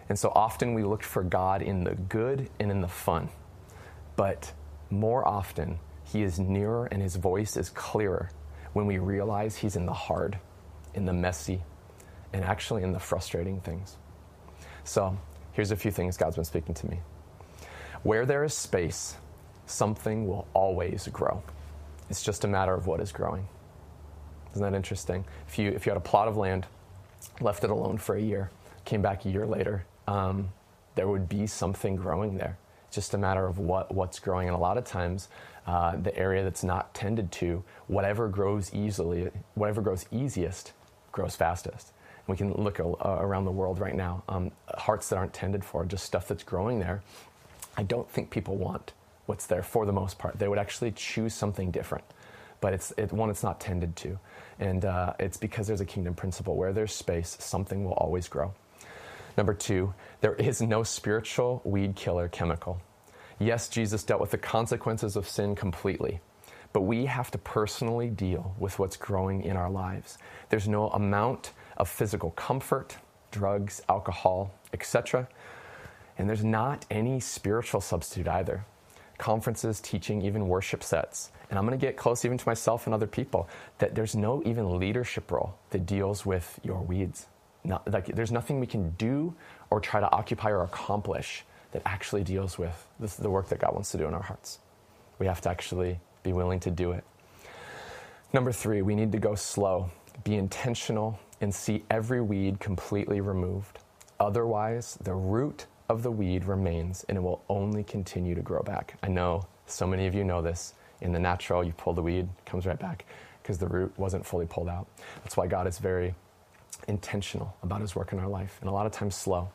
And 0.08 0.18
so 0.18 0.32
often 0.34 0.72
we 0.74 0.82
look 0.82 1.02
for 1.02 1.22
God 1.22 1.62
in 1.62 1.84
the 1.84 1.94
good 1.94 2.48
and 2.58 2.70
in 2.70 2.80
the 2.80 2.88
fun. 2.88 3.28
But 4.16 4.52
more 4.90 5.26
often, 5.26 5.78
he 6.04 6.22
is 6.22 6.38
nearer 6.38 6.86
and 6.86 7.02
his 7.02 7.16
voice 7.16 7.56
is 7.56 7.70
clearer 7.70 8.30
when 8.72 8.86
we 8.86 8.98
realize 8.98 9.56
he's 9.56 9.76
in 9.76 9.86
the 9.86 9.92
hard, 9.92 10.38
in 10.94 11.04
the 11.04 11.12
messy, 11.12 11.62
and 12.32 12.44
actually 12.44 12.82
in 12.82 12.92
the 12.92 12.98
frustrating 12.98 13.60
things. 13.60 13.96
So, 14.84 15.18
here's 15.52 15.70
a 15.70 15.76
few 15.76 15.90
things 15.90 16.16
God's 16.16 16.36
been 16.36 16.44
speaking 16.44 16.74
to 16.74 16.86
me. 16.86 17.00
Where 18.02 18.24
there 18.24 18.44
is 18.44 18.54
space, 18.54 19.16
something 19.66 20.26
will 20.26 20.46
always 20.54 21.08
grow. 21.08 21.42
It's 22.08 22.22
just 22.22 22.44
a 22.44 22.48
matter 22.48 22.74
of 22.74 22.86
what 22.86 23.00
is 23.00 23.12
growing. 23.12 23.46
Isn't 24.52 24.62
that 24.62 24.76
interesting? 24.76 25.24
If 25.46 25.58
you, 25.58 25.70
if 25.70 25.84
you 25.84 25.90
had 25.90 25.98
a 25.98 26.00
plot 26.00 26.28
of 26.28 26.36
land, 26.36 26.66
left 27.40 27.64
it 27.64 27.70
alone 27.70 27.98
for 27.98 28.16
a 28.16 28.20
year, 28.20 28.50
came 28.84 29.02
back 29.02 29.26
a 29.26 29.28
year 29.28 29.46
later, 29.46 29.84
um, 30.06 30.48
there 30.94 31.06
would 31.06 31.28
be 31.28 31.46
something 31.46 31.96
growing 31.96 32.38
there 32.38 32.56
just 32.98 33.14
a 33.14 33.18
matter 33.18 33.46
of 33.46 33.58
what, 33.58 33.94
what's 33.94 34.18
growing. 34.18 34.48
And 34.48 34.56
a 34.56 34.58
lot 34.58 34.76
of 34.76 34.84
times, 34.84 35.28
uh, 35.68 35.94
the 36.02 36.16
area 36.18 36.42
that's 36.42 36.64
not 36.64 36.92
tended 36.94 37.30
to, 37.30 37.62
whatever 37.86 38.26
grows 38.26 38.74
easily, 38.74 39.30
whatever 39.54 39.80
grows 39.80 40.04
easiest, 40.10 40.72
grows 41.12 41.36
fastest. 41.36 41.92
we 42.26 42.36
can 42.36 42.52
look 42.54 42.80
uh, 42.80 42.84
around 43.04 43.44
the 43.44 43.52
world 43.52 43.78
right 43.78 43.94
now, 43.94 44.24
um, 44.28 44.50
hearts 44.76 45.08
that 45.10 45.16
aren't 45.16 45.32
tended 45.32 45.64
for, 45.64 45.84
just 45.84 46.04
stuff 46.04 46.26
that's 46.26 46.42
growing 46.42 46.80
there. 46.80 47.02
I 47.76 47.84
don't 47.84 48.10
think 48.10 48.30
people 48.30 48.56
want 48.56 48.92
what's 49.26 49.46
there 49.46 49.62
for 49.62 49.86
the 49.86 49.92
most 49.92 50.18
part. 50.18 50.40
They 50.40 50.48
would 50.48 50.58
actually 50.58 50.90
choose 50.90 51.34
something 51.34 51.70
different. 51.70 52.04
But 52.60 52.72
it's 52.72 52.92
it, 52.96 53.12
one 53.12 53.30
it's 53.30 53.44
not 53.44 53.60
tended 53.60 53.94
to. 53.96 54.18
And 54.58 54.84
uh, 54.84 55.12
it's 55.20 55.36
because 55.36 55.68
there's 55.68 55.80
a 55.80 55.86
kingdom 55.86 56.14
principle 56.14 56.56
where 56.56 56.72
there's 56.72 56.92
space, 56.92 57.36
something 57.38 57.84
will 57.84 57.92
always 57.92 58.26
grow. 58.26 58.52
Number 59.36 59.54
two, 59.54 59.94
there 60.20 60.34
is 60.34 60.60
no 60.60 60.82
spiritual 60.82 61.62
weed 61.64 61.94
killer 61.94 62.26
chemical. 62.26 62.80
Yes, 63.40 63.68
Jesus 63.68 64.02
dealt 64.02 64.20
with 64.20 64.32
the 64.32 64.38
consequences 64.38 65.14
of 65.14 65.28
sin 65.28 65.54
completely, 65.54 66.20
but 66.72 66.80
we 66.80 67.06
have 67.06 67.30
to 67.30 67.38
personally 67.38 68.08
deal 68.08 68.54
with 68.58 68.80
what's 68.80 68.96
growing 68.96 69.42
in 69.42 69.56
our 69.56 69.70
lives. 69.70 70.18
There's 70.48 70.66
no 70.66 70.88
amount 70.88 71.52
of 71.76 71.88
physical 71.88 72.32
comfort, 72.32 72.96
drugs, 73.30 73.80
alcohol, 73.88 74.52
etc. 74.72 75.28
And 76.18 76.28
there's 76.28 76.44
not 76.44 76.84
any 76.90 77.20
spiritual 77.20 77.80
substitute 77.80 78.26
either. 78.26 78.64
Conferences, 79.18 79.80
teaching, 79.80 80.22
even 80.22 80.48
worship 80.48 80.82
sets. 80.82 81.30
And 81.48 81.58
I'm 81.58 81.64
going 81.64 81.78
to 81.78 81.86
get 81.86 81.96
close 81.96 82.24
even 82.24 82.38
to 82.38 82.48
myself 82.48 82.86
and 82.86 82.94
other 82.94 83.06
people 83.06 83.48
that 83.78 83.94
there's 83.94 84.16
no 84.16 84.42
even 84.44 84.78
leadership 84.78 85.30
role 85.30 85.54
that 85.70 85.86
deals 85.86 86.26
with 86.26 86.58
your 86.64 86.80
weeds. 86.82 87.26
Not, 87.62 87.90
like, 87.90 88.06
there's 88.06 88.32
nothing 88.32 88.58
we 88.58 88.66
can 88.66 88.90
do 88.90 89.34
or 89.70 89.80
try 89.80 90.00
to 90.00 90.10
occupy 90.10 90.50
or 90.50 90.62
accomplish 90.62 91.44
that 91.72 91.82
actually 91.84 92.24
deals 92.24 92.58
with 92.58 92.86
this, 92.98 93.16
the 93.16 93.30
work 93.30 93.48
that 93.48 93.58
God 93.58 93.74
wants 93.74 93.90
to 93.92 93.98
do 93.98 94.06
in 94.06 94.14
our 94.14 94.22
hearts. 94.22 94.58
We 95.18 95.26
have 95.26 95.40
to 95.42 95.50
actually 95.50 96.00
be 96.22 96.32
willing 96.32 96.60
to 96.60 96.70
do 96.70 96.92
it. 96.92 97.04
Number 98.32 98.52
three, 98.52 98.82
we 98.82 98.94
need 98.94 99.12
to 99.12 99.18
go 99.18 99.34
slow, 99.34 99.90
be 100.24 100.34
intentional, 100.34 101.18
and 101.40 101.54
see 101.54 101.84
every 101.90 102.20
weed 102.20 102.60
completely 102.60 103.20
removed. 103.20 103.78
Otherwise, 104.20 104.98
the 105.02 105.14
root 105.14 105.66
of 105.88 106.02
the 106.02 106.10
weed 106.10 106.44
remains 106.44 107.04
and 107.08 107.16
it 107.16 107.20
will 107.20 107.42
only 107.48 107.82
continue 107.82 108.34
to 108.34 108.42
grow 108.42 108.62
back. 108.62 108.96
I 109.02 109.08
know 109.08 109.46
so 109.66 109.86
many 109.86 110.06
of 110.06 110.14
you 110.14 110.24
know 110.24 110.42
this. 110.42 110.74
In 111.00 111.12
the 111.12 111.18
natural, 111.18 111.62
you 111.62 111.72
pull 111.72 111.92
the 111.92 112.02
weed, 112.02 112.28
comes 112.44 112.66
right 112.66 112.78
back 112.78 113.04
because 113.42 113.58
the 113.58 113.68
root 113.68 113.92
wasn't 113.96 114.26
fully 114.26 114.46
pulled 114.46 114.68
out. 114.68 114.86
That's 115.22 115.36
why 115.36 115.46
God 115.46 115.66
is 115.66 115.78
very 115.78 116.14
intentional 116.88 117.56
about 117.62 117.80
his 117.80 117.94
work 117.94 118.12
in 118.12 118.18
our 118.18 118.28
life 118.28 118.58
and 118.60 118.68
a 118.68 118.72
lot 118.72 118.86
of 118.86 118.92
times 118.92 119.14
slow. 119.14 119.48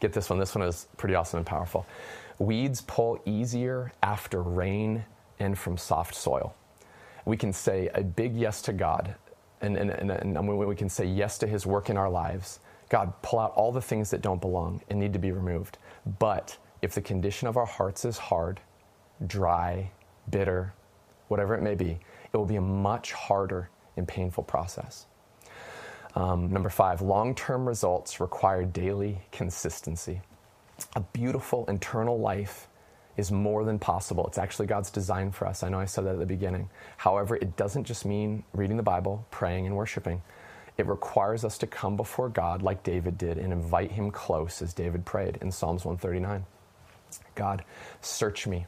Get 0.00 0.12
this 0.12 0.30
one, 0.30 0.38
this 0.38 0.54
one 0.54 0.66
is 0.66 0.88
pretty 0.96 1.14
awesome 1.14 1.38
and 1.38 1.46
powerful. 1.46 1.86
Weeds 2.38 2.80
pull 2.80 3.20
easier 3.24 3.92
after 4.02 4.42
rain 4.42 5.04
and 5.38 5.58
from 5.58 5.76
soft 5.76 6.14
soil. 6.14 6.54
We 7.24 7.36
can 7.36 7.52
say 7.52 7.88
a 7.94 8.02
big 8.02 8.36
yes 8.36 8.60
to 8.62 8.72
God, 8.72 9.14
and, 9.60 9.76
and, 9.76 9.90
and, 9.90 10.10
and 10.10 10.58
we 10.58 10.76
can 10.76 10.88
say 10.88 11.04
yes 11.04 11.38
to 11.38 11.46
his 11.46 11.64
work 11.64 11.90
in 11.90 11.96
our 11.96 12.10
lives. 12.10 12.60
God, 12.88 13.12
pull 13.22 13.38
out 13.38 13.52
all 13.52 13.72
the 13.72 13.80
things 13.80 14.10
that 14.10 14.20
don't 14.20 14.40
belong 14.40 14.82
and 14.90 15.00
need 15.00 15.12
to 15.14 15.18
be 15.18 15.32
removed. 15.32 15.78
But 16.18 16.56
if 16.82 16.94
the 16.94 17.00
condition 17.00 17.48
of 17.48 17.56
our 17.56 17.66
hearts 17.66 18.04
is 18.04 18.18
hard, 18.18 18.60
dry, 19.26 19.90
bitter, 20.30 20.74
whatever 21.28 21.54
it 21.54 21.62
may 21.62 21.74
be, 21.74 21.98
it 22.32 22.36
will 22.36 22.44
be 22.44 22.56
a 22.56 22.60
much 22.60 23.12
harder 23.12 23.70
and 23.96 24.06
painful 24.06 24.44
process. 24.44 25.06
Um, 26.14 26.52
number 26.52 26.70
five, 26.70 27.02
long 27.02 27.34
term 27.34 27.66
results 27.66 28.20
require 28.20 28.64
daily 28.64 29.18
consistency. 29.32 30.20
A 30.94 31.00
beautiful 31.00 31.64
internal 31.66 32.18
life 32.18 32.68
is 33.16 33.30
more 33.30 33.64
than 33.64 33.78
possible. 33.78 34.26
It's 34.26 34.38
actually 34.38 34.66
God's 34.66 34.90
design 34.90 35.30
for 35.30 35.46
us. 35.46 35.62
I 35.62 35.68
know 35.68 35.78
I 35.78 35.84
said 35.84 36.04
that 36.04 36.14
at 36.14 36.18
the 36.18 36.26
beginning. 36.26 36.68
However, 36.96 37.36
it 37.36 37.56
doesn't 37.56 37.84
just 37.84 38.04
mean 38.04 38.44
reading 38.52 38.76
the 38.76 38.82
Bible, 38.82 39.26
praying, 39.30 39.66
and 39.66 39.76
worshiping. 39.76 40.22
It 40.76 40.86
requires 40.86 41.44
us 41.44 41.58
to 41.58 41.68
come 41.68 41.96
before 41.96 42.28
God 42.28 42.62
like 42.62 42.82
David 42.82 43.16
did 43.16 43.38
and 43.38 43.52
invite 43.52 43.92
Him 43.92 44.10
close 44.10 44.62
as 44.62 44.74
David 44.74 45.04
prayed 45.04 45.38
in 45.40 45.52
Psalms 45.52 45.84
139. 45.84 46.44
God, 47.36 47.64
search 48.00 48.46
me, 48.48 48.66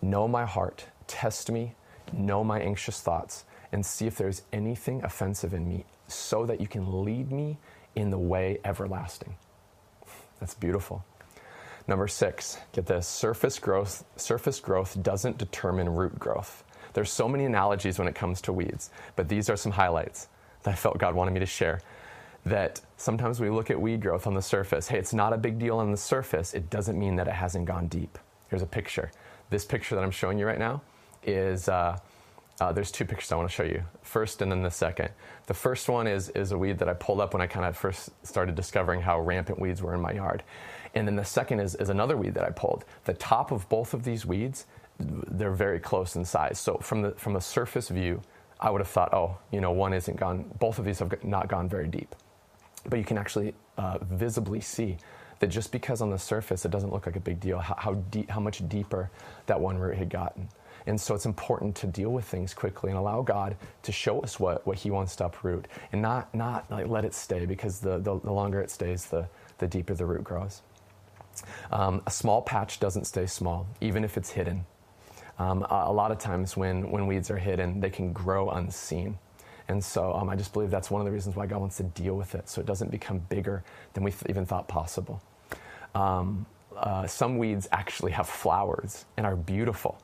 know 0.00 0.26
my 0.26 0.46
heart, 0.46 0.86
test 1.06 1.50
me, 1.50 1.74
know 2.12 2.42
my 2.42 2.60
anxious 2.60 3.02
thoughts, 3.02 3.44
and 3.70 3.84
see 3.84 4.06
if 4.06 4.16
there's 4.16 4.42
anything 4.52 5.04
offensive 5.04 5.52
in 5.52 5.68
me 5.68 5.84
so 6.12 6.46
that 6.46 6.60
you 6.60 6.66
can 6.66 7.04
lead 7.04 7.30
me 7.32 7.58
in 7.94 8.10
the 8.10 8.18
way 8.18 8.58
everlasting. 8.64 9.34
That's 10.40 10.54
beautiful. 10.54 11.04
Number 11.88 12.08
six, 12.08 12.58
get 12.72 12.86
this 12.86 13.06
surface 13.06 13.58
growth, 13.58 14.04
surface 14.16 14.60
growth 14.60 15.02
doesn't 15.02 15.38
determine 15.38 15.88
root 15.88 16.18
growth. 16.18 16.64
There's 16.94 17.10
so 17.10 17.28
many 17.28 17.44
analogies 17.44 17.98
when 17.98 18.08
it 18.08 18.14
comes 18.14 18.40
to 18.42 18.52
weeds, 18.52 18.90
but 19.16 19.28
these 19.28 19.50
are 19.50 19.56
some 19.56 19.72
highlights 19.72 20.28
that 20.62 20.72
I 20.72 20.74
felt 20.74 20.98
God 20.98 21.14
wanted 21.14 21.32
me 21.32 21.40
to 21.40 21.46
share. 21.46 21.80
That 22.44 22.80
sometimes 22.96 23.40
we 23.40 23.50
look 23.50 23.70
at 23.70 23.80
weed 23.80 24.00
growth 24.00 24.26
on 24.26 24.34
the 24.34 24.42
surface. 24.42 24.88
Hey, 24.88 24.98
it's 24.98 25.14
not 25.14 25.32
a 25.32 25.38
big 25.38 25.58
deal 25.58 25.78
on 25.78 25.90
the 25.90 25.96
surface. 25.96 26.54
It 26.54 26.70
doesn't 26.70 26.98
mean 26.98 27.16
that 27.16 27.28
it 27.28 27.34
hasn't 27.34 27.66
gone 27.66 27.86
deep. 27.86 28.18
Here's 28.48 28.62
a 28.62 28.66
picture. 28.66 29.10
This 29.50 29.64
picture 29.64 29.94
that 29.94 30.02
I'm 30.02 30.10
showing 30.10 30.38
you 30.38 30.46
right 30.46 30.58
now 30.58 30.82
is 31.22 31.68
uh, 31.68 31.98
uh, 32.60 32.72
there's 32.72 32.90
two 32.90 33.04
pictures 33.04 33.32
I 33.32 33.36
want 33.36 33.48
to 33.48 33.54
show 33.54 33.62
you. 33.64 33.82
First 34.02 34.42
and 34.42 34.52
then 34.52 34.62
the 34.62 34.70
second. 34.70 35.08
The 35.46 35.54
first 35.54 35.88
one 35.88 36.06
is, 36.06 36.28
is 36.30 36.52
a 36.52 36.58
weed 36.58 36.78
that 36.78 36.88
I 36.88 36.94
pulled 36.94 37.20
up 37.20 37.32
when 37.32 37.42
I 37.42 37.46
kind 37.46 37.66
of 37.66 37.76
first 37.76 38.10
started 38.26 38.54
discovering 38.54 39.00
how 39.00 39.20
rampant 39.20 39.58
weeds 39.58 39.82
were 39.82 39.94
in 39.94 40.00
my 40.00 40.12
yard. 40.12 40.42
And 40.94 41.06
then 41.06 41.16
the 41.16 41.24
second 41.24 41.60
is, 41.60 41.74
is 41.76 41.88
another 41.88 42.16
weed 42.16 42.34
that 42.34 42.44
I 42.44 42.50
pulled. 42.50 42.84
The 43.04 43.14
top 43.14 43.50
of 43.50 43.68
both 43.68 43.94
of 43.94 44.04
these 44.04 44.26
weeds, 44.26 44.66
they're 44.98 45.52
very 45.52 45.80
close 45.80 46.16
in 46.16 46.24
size. 46.24 46.58
So 46.58 46.76
from 46.76 47.02
the, 47.02 47.12
from 47.12 47.36
a 47.36 47.40
surface 47.40 47.88
view, 47.88 48.20
I 48.60 48.70
would 48.70 48.80
have 48.80 48.88
thought, 48.88 49.12
oh, 49.12 49.38
you 49.50 49.60
know, 49.60 49.72
one 49.72 49.92
isn't 49.92 50.18
gone, 50.18 50.44
both 50.58 50.78
of 50.78 50.84
these 50.84 51.00
have 51.00 51.24
not 51.24 51.48
gone 51.48 51.68
very 51.68 51.88
deep. 51.88 52.14
But 52.86 52.98
you 52.98 53.04
can 53.04 53.18
actually 53.18 53.54
uh, 53.78 53.98
visibly 54.02 54.60
see 54.60 54.98
that 55.40 55.48
just 55.48 55.72
because 55.72 56.00
on 56.00 56.10
the 56.10 56.18
surface 56.18 56.64
it 56.64 56.70
doesn't 56.70 56.92
look 56.92 57.06
like 57.06 57.16
a 57.16 57.20
big 57.20 57.40
deal, 57.40 57.58
how, 57.58 57.74
how, 57.76 57.94
deep, 57.94 58.30
how 58.30 58.38
much 58.38 58.66
deeper 58.68 59.10
that 59.46 59.60
one 59.60 59.78
root 59.78 59.96
had 59.96 60.10
gotten. 60.10 60.48
And 60.86 61.00
so 61.00 61.14
it's 61.14 61.26
important 61.26 61.76
to 61.76 61.86
deal 61.86 62.10
with 62.10 62.24
things 62.24 62.54
quickly 62.54 62.90
and 62.90 62.98
allow 62.98 63.22
God 63.22 63.56
to 63.82 63.92
show 63.92 64.20
us 64.20 64.40
what, 64.40 64.66
what 64.66 64.78
He 64.78 64.90
wants 64.90 65.16
to 65.16 65.26
uproot 65.26 65.66
and 65.92 66.02
not, 66.02 66.34
not 66.34 66.70
like 66.70 66.88
let 66.88 67.04
it 67.04 67.14
stay 67.14 67.46
because 67.46 67.80
the, 67.80 67.98
the, 67.98 68.18
the 68.20 68.32
longer 68.32 68.60
it 68.60 68.70
stays, 68.70 69.06
the, 69.06 69.26
the 69.58 69.66
deeper 69.66 69.94
the 69.94 70.06
root 70.06 70.24
grows. 70.24 70.62
Um, 71.70 72.02
a 72.06 72.10
small 72.10 72.42
patch 72.42 72.80
doesn't 72.80 73.06
stay 73.06 73.26
small, 73.26 73.66
even 73.80 74.04
if 74.04 74.16
it's 74.16 74.30
hidden. 74.30 74.66
Um, 75.38 75.62
a, 75.62 75.84
a, 75.86 75.92
lot 75.92 76.10
of 76.10 76.18
times 76.18 76.56
when, 76.56 76.90
when 76.90 77.06
weeds 77.06 77.30
are 77.30 77.38
hidden, 77.38 77.80
they 77.80 77.90
can 77.90 78.12
grow 78.12 78.50
unseen. 78.50 79.18
And 79.68 79.82
so 79.82 80.12
um, 80.12 80.28
I 80.28 80.36
just 80.36 80.52
believe 80.52 80.70
that's 80.70 80.90
one 80.90 81.00
of 81.00 81.06
the 81.06 81.12
reasons 81.12 81.36
why 81.36 81.46
God 81.46 81.60
wants 81.60 81.78
to 81.78 81.84
deal 81.84 82.14
with 82.16 82.34
it 82.34 82.48
so 82.48 82.60
it 82.60 82.66
doesn't 82.66 82.90
become 82.90 83.18
bigger 83.30 83.64
than 83.94 84.04
we 84.04 84.10
th- 84.10 84.24
even 84.28 84.44
thought 84.44 84.68
possible. 84.68 85.22
Um, 85.94 86.46
uh, 86.76 87.06
some 87.06 87.38
weeds 87.38 87.68
actually 87.72 88.12
have 88.12 88.28
flowers 88.28 89.04
and 89.16 89.26
are 89.26 89.36
beautiful. 89.36 89.98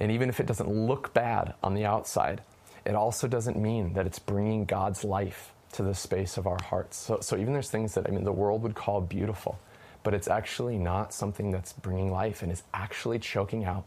And 0.00 0.12
even 0.12 0.28
if 0.28 0.40
it 0.40 0.46
doesn't 0.46 0.70
look 0.70 1.12
bad 1.12 1.54
on 1.62 1.74
the 1.74 1.84
outside, 1.84 2.42
it 2.84 2.94
also 2.94 3.26
doesn't 3.26 3.56
mean 3.56 3.94
that 3.94 4.06
it's 4.06 4.18
bringing 4.18 4.64
God's 4.64 5.04
life 5.04 5.52
to 5.72 5.82
the 5.82 5.94
space 5.94 6.36
of 6.36 6.46
our 6.46 6.58
hearts. 6.62 6.96
So, 6.96 7.18
so 7.20 7.36
even 7.36 7.52
there's 7.52 7.70
things 7.70 7.94
that 7.94 8.06
I 8.06 8.10
mean 8.10 8.24
the 8.24 8.32
world 8.32 8.62
would 8.62 8.74
call 8.74 9.00
beautiful, 9.00 9.58
but 10.02 10.14
it's 10.14 10.28
actually 10.28 10.78
not 10.78 11.12
something 11.12 11.50
that's 11.50 11.72
bringing 11.72 12.10
life 12.10 12.42
and 12.42 12.50
is 12.50 12.62
actually 12.72 13.18
choking 13.18 13.64
out 13.64 13.84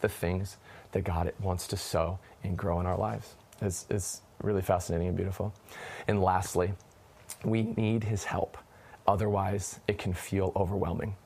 the 0.00 0.08
things 0.08 0.56
that 0.92 1.04
God 1.04 1.32
wants 1.40 1.66
to 1.68 1.76
sow 1.76 2.18
and 2.44 2.56
grow 2.56 2.80
in 2.80 2.86
our 2.86 2.98
lives. 2.98 3.34
It's, 3.60 3.86
it's 3.88 4.20
really 4.42 4.62
fascinating 4.62 5.08
and 5.08 5.16
beautiful. 5.16 5.54
And 6.08 6.20
lastly, 6.20 6.74
we 7.44 7.62
need 7.62 8.04
His 8.04 8.24
help. 8.24 8.58
Otherwise, 9.06 9.80
it 9.88 9.98
can 9.98 10.12
feel 10.12 10.52
overwhelming. 10.54 11.16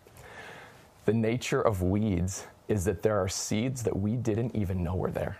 The 1.06 1.12
nature 1.12 1.60
of 1.60 1.82
weeds 1.82 2.46
is 2.68 2.84
that 2.84 3.02
there 3.02 3.18
are 3.18 3.28
seeds 3.28 3.82
that 3.84 3.96
we 3.96 4.16
didn't 4.16 4.54
even 4.54 4.82
know 4.82 4.94
were 4.94 5.10
there. 5.10 5.38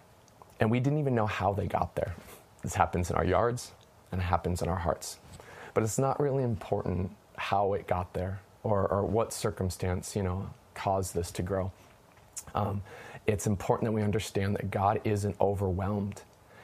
And 0.60 0.70
we 0.70 0.80
didn't 0.80 1.00
even 1.00 1.14
know 1.14 1.26
how 1.26 1.52
they 1.52 1.66
got 1.66 1.94
there. 1.94 2.14
This 2.62 2.74
happens 2.74 3.10
in 3.10 3.16
our 3.16 3.24
yards 3.24 3.72
and 4.12 4.20
it 4.20 4.24
happens 4.24 4.62
in 4.62 4.68
our 4.68 4.76
hearts. 4.76 5.18
But 5.74 5.82
it's 5.82 5.98
not 5.98 6.18
really 6.20 6.42
important 6.42 7.10
how 7.36 7.74
it 7.74 7.86
got 7.86 8.14
there 8.14 8.40
or, 8.62 8.86
or 8.88 9.04
what 9.04 9.32
circumstance, 9.32 10.16
you 10.16 10.22
know, 10.22 10.48
caused 10.74 11.14
this 11.14 11.30
to 11.32 11.42
grow. 11.42 11.72
Um, 12.54 12.82
it's 13.26 13.46
important 13.46 13.86
that 13.86 13.92
we 13.92 14.02
understand 14.02 14.56
that 14.56 14.70
God 14.70 15.00
isn't 15.04 15.36
overwhelmed 15.40 16.22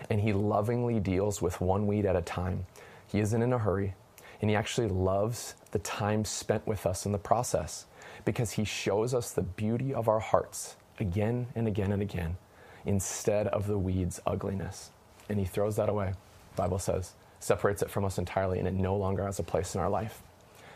and 0.09 0.20
He 0.20 0.33
lovingly 0.33 1.01
deals 1.01 1.42
with 1.42 1.61
one 1.61 1.87
weed 1.87 2.07
at 2.07 2.16
a 2.16 2.22
time. 2.22 2.66
He 3.09 3.20
isn't 3.20 3.42
in 3.42 3.53
a 3.53 3.59
hurry 3.59 3.94
and 4.40 4.51
He 4.51 4.57
actually 4.57 4.88
loves 4.88 5.55
the 5.72 5.79
time 5.81 6.25
spent 6.25 6.66
with 6.66 6.87
us 6.87 7.05
in 7.05 7.12
the 7.12 7.18
process 7.18 7.87
because 8.25 8.53
He 8.53 8.65
shows 8.65 9.15
us 9.15 9.33
the 9.33 9.43
beauty 9.43 9.93
of 9.95 10.09
our 10.09 10.21
hearts 10.21 10.77
again 11.01 11.47
and 11.55 11.67
again 11.67 11.93
and 11.93 12.03
again 12.03 12.37
instead 12.85 13.47
of 13.49 13.67
the 13.67 13.79
weed's 13.79 14.21
ugliness. 14.27 14.91
And 15.29 15.39
He 15.39 15.45
throws 15.45 15.77
that 15.77 15.89
away, 15.89 16.15
Bible 16.57 16.79
says, 16.79 17.15
separates 17.41 17.83
it 17.83 17.91
from 17.91 18.05
us 18.05 18.19
entirely, 18.19 18.59
and 18.59 18.69
it 18.69 18.75
no 18.75 18.97
longer 18.97 19.25
has 19.25 19.39
a 19.39 19.43
place 19.43 19.75
in 19.75 19.81
our 19.81 19.91
life. 19.91 20.23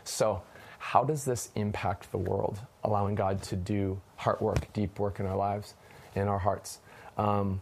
So, 0.03 0.41
how 0.79 1.03
does 1.03 1.25
this 1.25 1.49
impact 1.55 2.11
the 2.11 2.17
world, 2.17 2.59
allowing 2.83 3.15
God 3.15 3.41
to 3.43 3.55
do 3.55 3.99
heart 4.15 4.41
work, 4.41 4.71
deep 4.73 4.99
work 4.99 5.19
in 5.19 5.25
our 5.25 5.35
lives, 5.35 5.73
in 6.15 6.27
our 6.27 6.37
hearts? 6.37 6.79
Um, 7.17 7.61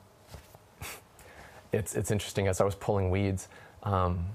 it's, 1.72 1.96
it's 1.96 2.12
interesting, 2.12 2.48
as 2.48 2.60
I 2.60 2.66
was 2.66 2.76
pulling 2.76 3.10
weeds, 3.10 3.48
um, 3.84 4.28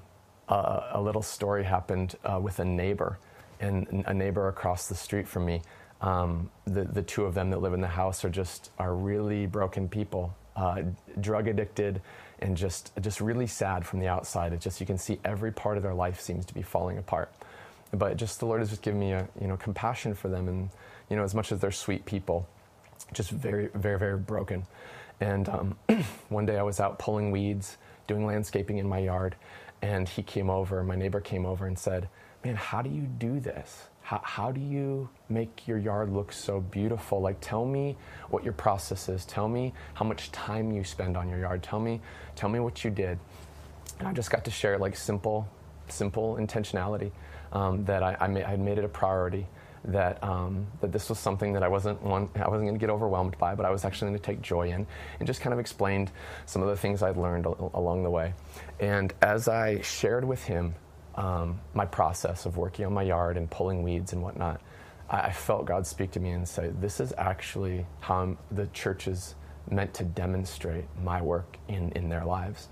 a, 0.48 0.90
a, 0.94 1.00
little 1.00 1.22
story 1.22 1.64
happened 1.64 2.16
uh, 2.24 2.38
with 2.40 2.58
a 2.58 2.64
neighbor 2.64 3.18
and 3.60 4.04
a 4.06 4.14
neighbor 4.14 4.48
across 4.48 4.88
the 4.88 4.94
street 4.94 5.28
from 5.28 5.46
me. 5.46 5.62
Um, 6.00 6.50
the, 6.64 6.84
the 6.84 7.02
two 7.02 7.24
of 7.24 7.34
them 7.34 7.50
that 7.50 7.60
live 7.60 7.74
in 7.74 7.80
the 7.80 7.86
house 7.88 8.24
are 8.24 8.30
just 8.30 8.70
are 8.78 8.94
really 8.94 9.46
broken 9.46 9.88
people, 9.88 10.34
uh, 10.56 10.82
drug 11.20 11.46
addicted, 11.46 12.00
and 12.40 12.56
just 12.56 12.92
just 13.00 13.20
really 13.20 13.46
sad 13.46 13.86
from 13.86 14.00
the 14.00 14.08
outside. 14.08 14.52
It 14.52 14.60
just 14.60 14.80
you 14.80 14.86
can 14.86 14.96
see 14.98 15.20
every 15.24 15.52
part 15.52 15.76
of 15.76 15.82
their 15.82 15.94
life 15.94 16.20
seems 16.20 16.46
to 16.46 16.54
be 16.54 16.62
falling 16.62 16.96
apart. 16.98 17.30
But 17.92 18.16
just 18.16 18.40
the 18.40 18.46
Lord 18.46 18.60
has 18.60 18.70
just 18.70 18.82
given 18.82 18.98
me 18.98 19.12
a 19.12 19.28
you 19.40 19.46
know 19.46 19.56
compassion 19.58 20.14
for 20.14 20.28
them, 20.28 20.48
and 20.48 20.70
you 21.10 21.16
know 21.16 21.22
as 21.22 21.34
much 21.34 21.52
as 21.52 21.60
they're 21.60 21.70
sweet 21.70 22.06
people, 22.06 22.48
just 23.12 23.30
very 23.30 23.68
very 23.74 23.98
very 23.98 24.16
broken. 24.16 24.66
And 25.20 25.48
um, 25.50 25.76
one 26.30 26.46
day 26.46 26.56
I 26.56 26.62
was 26.62 26.80
out 26.80 26.98
pulling 26.98 27.30
weeds, 27.30 27.76
doing 28.06 28.24
landscaping 28.24 28.78
in 28.78 28.88
my 28.88 29.00
yard, 29.00 29.36
and 29.82 30.08
he 30.08 30.22
came 30.22 30.48
over. 30.48 30.82
My 30.82 30.96
neighbor 30.96 31.20
came 31.20 31.44
over 31.44 31.66
and 31.66 31.78
said 31.78 32.08
man, 32.44 32.56
how 32.56 32.82
do 32.82 32.90
you 32.90 33.02
do 33.02 33.40
this? 33.40 33.88
How, 34.02 34.20
how 34.24 34.50
do 34.50 34.60
you 34.60 35.08
make 35.28 35.68
your 35.68 35.78
yard 35.78 36.12
look 36.12 36.32
so 36.32 36.60
beautiful? 36.60 37.20
Like, 37.20 37.36
tell 37.40 37.64
me 37.64 37.96
what 38.30 38.42
your 38.42 38.52
process 38.52 39.08
is. 39.08 39.24
Tell 39.24 39.48
me 39.48 39.72
how 39.94 40.04
much 40.04 40.32
time 40.32 40.72
you 40.72 40.82
spend 40.84 41.16
on 41.16 41.28
your 41.28 41.38
yard. 41.38 41.62
Tell 41.62 41.78
me, 41.78 42.00
tell 42.34 42.48
me 42.48 42.60
what 42.60 42.82
you 42.84 42.90
did. 42.90 43.18
And 43.98 44.08
I 44.08 44.12
just 44.12 44.30
got 44.30 44.44
to 44.46 44.50
share 44.50 44.78
like 44.78 44.96
simple, 44.96 45.46
simple 45.88 46.36
intentionality 46.36 47.12
um, 47.52 47.84
that 47.84 48.02
I, 48.02 48.16
I, 48.18 48.26
made, 48.26 48.44
I 48.44 48.56
made 48.56 48.78
it 48.78 48.84
a 48.84 48.88
priority 48.88 49.46
that 49.84 50.22
um, 50.22 50.66
that 50.82 50.92
this 50.92 51.08
was 51.08 51.18
something 51.18 51.54
that 51.54 51.62
I 51.62 51.68
wasn't 51.68 52.02
one, 52.02 52.28
I 52.36 52.48
wasn't 52.48 52.68
going 52.68 52.74
to 52.74 52.78
get 52.78 52.90
overwhelmed 52.90 53.38
by, 53.38 53.54
but 53.54 53.64
I 53.64 53.70
was 53.70 53.84
actually 53.84 54.10
going 54.10 54.20
to 54.20 54.26
take 54.26 54.42
joy 54.42 54.70
in, 54.70 54.86
and 55.18 55.26
just 55.26 55.40
kind 55.40 55.54
of 55.54 55.58
explained 55.58 56.10
some 56.44 56.60
of 56.60 56.68
the 56.68 56.76
things 56.76 57.02
I'd 57.02 57.16
learned 57.16 57.46
al- 57.46 57.70
along 57.72 58.02
the 58.02 58.10
way. 58.10 58.34
And 58.78 59.12
as 59.22 59.48
I 59.48 59.80
shared 59.80 60.24
with 60.24 60.44
him 60.44 60.74
um, 61.14 61.60
my 61.74 61.86
process 61.86 62.46
of 62.46 62.56
working 62.56 62.86
on 62.86 62.92
my 62.92 63.02
yard 63.02 63.36
and 63.36 63.50
pulling 63.50 63.82
weeds 63.82 64.12
and 64.12 64.22
whatnot, 64.22 64.60
I, 65.08 65.20
I 65.20 65.32
felt 65.32 65.66
God 65.66 65.86
speak 65.86 66.10
to 66.12 66.20
me 66.20 66.30
and 66.30 66.48
say, 66.48 66.70
This 66.80 67.00
is 67.00 67.12
actually 67.18 67.86
how 68.00 68.20
I'm, 68.20 68.38
the 68.50 68.66
church 68.68 69.08
is 69.08 69.34
meant 69.70 69.94
to 69.94 70.04
demonstrate 70.04 70.84
my 71.02 71.22
work 71.22 71.56
in, 71.68 71.92
in 71.92 72.08
their 72.08 72.24
lives. 72.24 72.68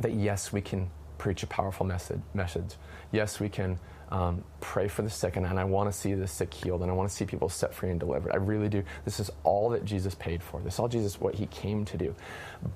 That 0.00 0.12
yes, 0.12 0.52
we 0.52 0.60
can 0.60 0.90
preach 1.18 1.42
a 1.42 1.46
powerful 1.46 1.86
message, 1.86 2.20
message. 2.34 2.74
Yes, 3.12 3.40
we 3.40 3.48
can 3.48 3.78
um, 4.10 4.44
pray 4.60 4.88
for 4.88 5.02
the 5.02 5.10
sick, 5.10 5.36
and, 5.36 5.46
and 5.46 5.58
I 5.58 5.64
want 5.64 5.90
to 5.92 5.98
see 5.98 6.14
the 6.14 6.26
sick 6.26 6.52
healed, 6.52 6.82
and 6.82 6.90
I 6.90 6.94
want 6.94 7.08
to 7.08 7.14
see 7.14 7.24
people 7.24 7.48
set 7.48 7.74
free 7.74 7.90
and 7.90 7.98
delivered. 7.98 8.32
I 8.32 8.36
really 8.36 8.68
do. 8.68 8.82
This 9.04 9.20
is 9.20 9.30
all 9.42 9.70
that 9.70 9.84
Jesus 9.84 10.14
paid 10.14 10.42
for. 10.42 10.60
This 10.60 10.74
is 10.74 10.80
all 10.80 10.88
Jesus 10.88 11.20
what 11.20 11.34
He 11.34 11.46
came 11.46 11.84
to 11.86 11.96
do. 11.96 12.14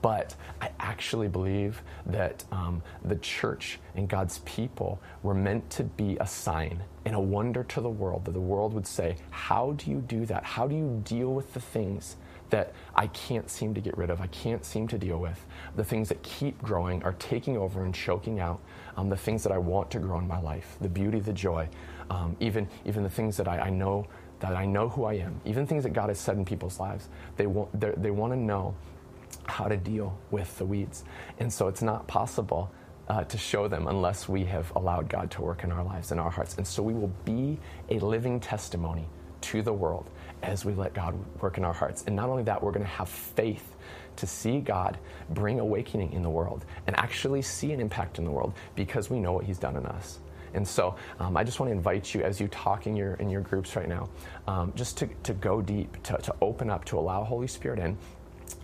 But 0.03 0.35
I 0.61 0.71
actually 0.81 1.29
believe 1.29 1.83
that 2.07 2.45
um, 2.53 2.83
the 3.05 3.17
church 3.17 3.79
and 3.95 4.09
God's 4.09 4.39
people 4.41 5.01
were 5.23 5.35
meant 5.35 5.69
to 5.71 5.85
be 5.85 6.17
a 6.21 6.27
sign 6.27 6.83
and 7.05 7.15
a 7.15 7.21
wonder 7.21 7.65
to 7.65 7.81
the 7.81 7.91
world. 7.91 8.25
That 8.25 8.33
the 8.33 8.41
world 8.41 8.75
would 8.75 8.87
say, 8.87 9.17
"How 9.31 9.73
do 9.73 9.91
you 9.91 10.01
do 10.01 10.27
that? 10.27 10.45
How 10.45 10.67
do 10.67 10.77
you 10.77 11.01
deal 11.05 11.33
with 11.33 11.55
the 11.55 11.61
things 11.61 12.17
that 12.51 12.73
I 12.95 13.09
can't 13.09 13.49
seem 13.51 13.75
to 13.75 13.81
get 13.81 13.97
rid 13.97 14.11
of, 14.11 14.21
I 14.21 14.27
can't 14.29 14.65
seem 14.65 14.89
to 14.89 14.99
deal 14.99 15.19
with. 15.19 15.45
The 15.77 15.85
things 15.85 16.09
that 16.09 16.23
keep 16.23 16.61
growing 16.63 17.03
are 17.03 17.15
taking 17.15 17.57
over 17.57 17.85
and 17.85 17.95
choking 17.95 18.41
out 18.41 18.61
um, 18.97 19.09
the 19.09 19.17
things 19.17 19.43
that 19.45 19.53
I 19.53 19.59
want 19.59 19.91
to 19.93 19.99
grow 19.99 20.19
in 20.19 20.27
my 20.27 20.41
life, 20.41 20.77
the 20.81 20.89
beauty, 20.89 21.21
the 21.21 21.33
joy, 21.33 21.69
um, 22.11 22.37
even, 22.41 22.69
even 22.85 23.03
the 23.03 23.11
things 23.11 23.37
that 23.37 23.49
I, 23.49 23.59
I 23.59 23.71
know 23.71 24.07
that 24.41 24.55
I 24.55 24.67
know 24.67 24.89
who 24.89 25.05
I 25.05 25.15
am, 25.15 25.41
even 25.45 25.67
things 25.67 25.83
that 25.83 25.93
God 25.93 26.09
has 26.09 26.19
said 26.21 26.37
in 26.37 26.45
people's 26.45 26.79
lives. 26.79 27.09
They 27.37 27.47
want, 27.47 27.69
they 27.81 28.11
want 28.11 28.33
to 28.33 28.39
know 28.39 28.75
how 29.47 29.67
to 29.67 29.77
deal 29.77 30.17
with 30.31 30.57
the 30.59 30.65
weeds. 30.65 31.05
And 31.39 31.53
so 31.53 31.69
it's 31.69 31.83
not 31.83 32.07
possible 32.07 32.71
uh, 33.09 33.25
to 33.25 33.39
show 33.39 33.69
them 33.69 33.87
unless 33.89 34.29
we 34.29 34.45
have 34.45 34.71
allowed 34.77 35.09
God 35.09 35.31
to 35.33 35.43
work 35.43 35.65
in 35.65 35.73
our 35.73 35.83
lives 35.83 36.13
and 36.13 36.21
our 36.21 36.31
hearts. 36.31 36.57
And 36.57 36.67
so 36.67 36.83
we 36.83 36.95
will 36.95 37.13
be 37.25 37.59
a 37.89 37.99
living 37.99 38.39
testimony 38.39 39.09
to 39.41 39.63
the 39.63 39.73
world 39.73 40.09
as 40.43 40.65
we 40.65 40.75
let 40.75 40.95
God 40.95 41.15
work 41.41 41.59
in 41.59 41.65
our 41.65 41.73
hearts. 41.73 42.05
And 42.07 42.17
not 42.17 42.29
only 42.29 42.43
that, 42.45 42.63
we're 42.63 42.73
going 42.73 42.85
to 42.85 42.91
have 42.91 43.09
faith 43.09 43.75
to 44.17 44.27
see 44.27 44.61
God 44.61 44.99
bring 45.31 45.61
awakening 45.61 46.13
in 46.13 46.23
the 46.23 46.31
world 46.31 46.65
and 46.87 46.97
actually 46.97 47.43
see 47.43 47.73
an 47.73 47.81
impact 47.81 48.19
in 48.19 48.25
the 48.25 48.31
world 48.31 48.53
because 48.75 49.11
we 49.11 49.21
know 49.21 49.33
what 49.33 49.45
He's 49.45 49.59
done 49.59 49.77
in 49.77 49.87
us. 49.87 50.19
And 50.55 50.67
so 50.67 50.97
um, 51.21 51.37
I 51.37 51.45
just 51.45 51.61
want 51.61 51.71
to 51.71 51.77
invite 51.77 52.15
you 52.15 52.23
as 52.23 52.41
you 52.41 52.49
talk 52.49 52.87
in 52.87 52.97
your, 52.97 53.15
in 53.15 53.29
your 53.29 53.43
groups 53.43 53.77
right 53.77 53.89
now, 53.89 54.09
um, 54.47 54.73
just 54.75 54.97
to, 54.99 55.09
to 55.25 55.35
go 55.35 55.61
deep, 55.61 56.03
to, 56.05 56.17
to 56.17 56.35
open 56.41 56.71
up, 56.71 56.85
to 56.87 56.99
allow 56.99 57.23
Holy 57.23 57.47
Spirit 57.47 57.79
in, 57.79 57.97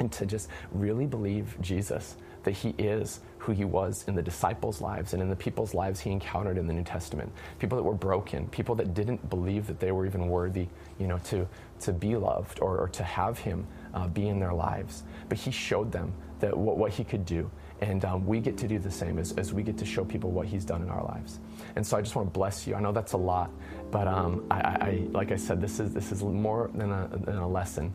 and 0.01 0.11
to 0.13 0.27
just 0.27 0.49
really 0.73 1.07
believe 1.07 1.57
Jesus, 1.61 2.17
that 2.45 2.53
He 2.53 2.75
is 2.79 3.21
who 3.39 3.53
He 3.53 3.65
was 3.65 4.05
in 4.07 4.15
the 4.15 4.23
disciples' 4.23 4.81
lives 4.81 5.13
and 5.13 5.23
in 5.23 5.29
the 5.29 5.37
people's 5.37 5.75
lives 5.75 6.01
He 6.01 6.11
encountered 6.11 6.57
in 6.57 6.67
the 6.67 6.73
New 6.73 6.85
Testament. 6.85 7.33
People 7.59 7.77
that 7.77 7.85
were 7.85 7.95
broken, 7.95 8.47
people 8.49 8.75
that 8.77 8.95
didn't 8.95 9.29
believe 9.29 9.67
that 9.67 9.81
they 9.81 9.93
were 9.93 10.07
even 10.07 10.29
worthy, 10.29 10.69
you 10.99 11.07
know, 11.07 11.19
to, 11.25 11.47
to 11.81 11.93
be 11.93 12.17
loved 12.17 12.61
or, 12.61 12.79
or 12.79 12.89
to 12.89 13.03
have 13.03 13.39
Him 13.39 13.67
uh, 13.93 14.07
be 14.09 14.29
in 14.29 14.39
their 14.39 14.55
lives. 14.55 15.03
But 15.29 15.39
He 15.39 15.51
showed 15.51 15.93
them 15.93 16.13
that 16.41 16.57
what, 16.57 16.77
what 16.77 16.93
He 16.93 17.05
could 17.05 17.27
do. 17.27 17.51
And 17.81 18.05
um, 18.05 18.27
we 18.27 18.41
get 18.41 18.57
to 18.59 18.69
do 18.69 18.79
the 18.79 18.91
same 18.91 19.19
as, 19.19 19.33
as 19.33 19.53
we 19.53 19.63
get 19.63 19.77
to 19.79 19.85
show 19.85 20.05
people 20.05 20.31
what 20.31 20.47
He's 20.47 20.65
done 20.65 20.81
in 20.83 20.89
our 20.89 21.05
lives. 21.05 21.41
And 21.77 21.87
so 21.87 21.97
I 21.97 22.03
just 22.03 22.15
want 22.17 22.29
to 22.29 22.33
bless 22.33 22.67
you. 22.67 22.75
I 22.75 22.81
know 22.81 22.93
that's 22.93 23.13
a 23.13 23.19
lot, 23.19 23.51
but 23.91 24.07
um, 24.07 24.47
I, 24.51 24.57
I, 24.57 25.07
like 25.11 25.33
I 25.33 25.37
said, 25.37 25.61
this 25.61 25.81
is, 25.81 25.93
this 25.93 26.13
is 26.13 26.23
more 26.23 26.71
than 26.75 26.91
a, 26.93 27.09
than 27.13 27.37
a 27.37 27.49
lesson. 27.49 27.93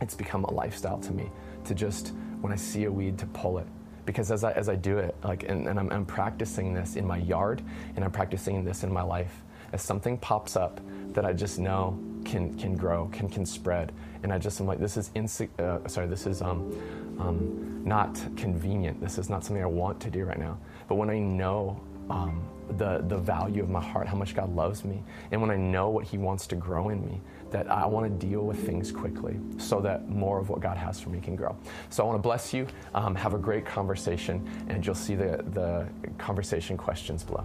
It's 0.00 0.14
become 0.14 0.44
a 0.44 0.52
lifestyle 0.52 0.98
to 0.98 1.12
me 1.12 1.30
to 1.66 1.74
just, 1.74 2.12
when 2.40 2.52
I 2.52 2.56
see 2.56 2.84
a 2.84 2.92
weed, 2.92 3.18
to 3.18 3.26
pull 3.26 3.58
it 3.58 3.66
because 4.06 4.30
as 4.30 4.44
I, 4.44 4.52
as 4.52 4.68
I 4.68 4.76
do 4.76 4.98
it, 4.98 5.14
like, 5.24 5.44
and, 5.44 5.66
and 5.66 5.78
I'm, 5.78 5.90
I'm, 5.90 6.04
practicing 6.04 6.74
this 6.74 6.96
in 6.96 7.06
my 7.06 7.16
yard, 7.16 7.62
and 7.96 8.04
I'm 8.04 8.10
practicing 8.10 8.64
this 8.64 8.84
in 8.84 8.92
my 8.92 9.02
life, 9.02 9.42
as 9.72 9.82
something 9.82 10.18
pops 10.18 10.56
up 10.56 10.80
that 11.12 11.24
I 11.24 11.32
just 11.32 11.58
know 11.58 11.98
can 12.24 12.56
can 12.58 12.76
grow, 12.76 13.08
can 13.12 13.28
can 13.28 13.46
spread, 13.46 13.92
and 14.22 14.32
I 14.32 14.38
just 14.38 14.60
am 14.60 14.66
like, 14.66 14.78
this 14.78 14.96
is 14.96 15.10
uh, 15.58 15.86
sorry, 15.88 16.06
this 16.06 16.26
is 16.26 16.42
um, 16.42 17.16
um, 17.18 17.82
not 17.84 18.20
convenient. 18.36 19.00
This 19.00 19.18
is 19.18 19.30
not 19.30 19.44
something 19.44 19.62
I 19.62 19.66
want 19.66 20.00
to 20.00 20.10
do 20.10 20.24
right 20.24 20.38
now. 20.38 20.58
But 20.88 20.96
when 20.96 21.10
I 21.10 21.18
know 21.18 21.80
um, 22.10 22.42
the, 22.76 23.04
the 23.08 23.18
value 23.18 23.62
of 23.62 23.70
my 23.70 23.82
heart, 23.82 24.06
how 24.06 24.16
much 24.16 24.34
God 24.34 24.54
loves 24.54 24.84
me. 24.84 25.02
And 25.30 25.40
when 25.40 25.50
I 25.50 25.56
know 25.56 25.90
what 25.90 26.04
He 26.04 26.18
wants 26.18 26.46
to 26.48 26.56
grow 26.56 26.88
in 26.88 27.04
me, 27.04 27.20
that 27.50 27.70
I 27.70 27.86
want 27.86 28.06
to 28.06 28.26
deal 28.26 28.42
with 28.42 28.64
things 28.66 28.90
quickly 28.90 29.38
so 29.58 29.80
that 29.80 30.08
more 30.08 30.40
of 30.40 30.48
what 30.48 30.60
God 30.60 30.76
has 30.76 31.00
for 31.00 31.10
me 31.10 31.20
can 31.20 31.36
grow. 31.36 31.56
So 31.90 32.02
I 32.02 32.06
want 32.06 32.18
to 32.18 32.22
bless 32.22 32.52
you. 32.52 32.66
Um, 32.94 33.14
have 33.14 33.34
a 33.34 33.38
great 33.38 33.64
conversation, 33.64 34.48
and 34.68 34.84
you'll 34.84 34.94
see 34.94 35.14
the, 35.14 35.44
the 35.52 35.86
conversation 36.18 36.76
questions 36.76 37.22
below. 37.22 37.44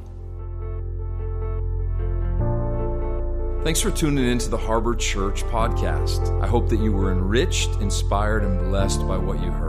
Thanks 3.63 3.81
for 3.81 3.91
tuning 3.91 4.25
into 4.25 4.49
the 4.49 4.57
Harbor 4.57 4.95
Church 4.95 5.43
podcast. 5.43 6.41
I 6.41 6.47
hope 6.47 6.69
that 6.69 6.79
you 6.79 6.93
were 6.93 7.11
enriched, 7.11 7.69
inspired, 7.81 8.43
and 8.43 8.57
blessed 8.69 9.05
by 9.05 9.17
what 9.17 9.43
you 9.43 9.51
heard. 9.51 9.68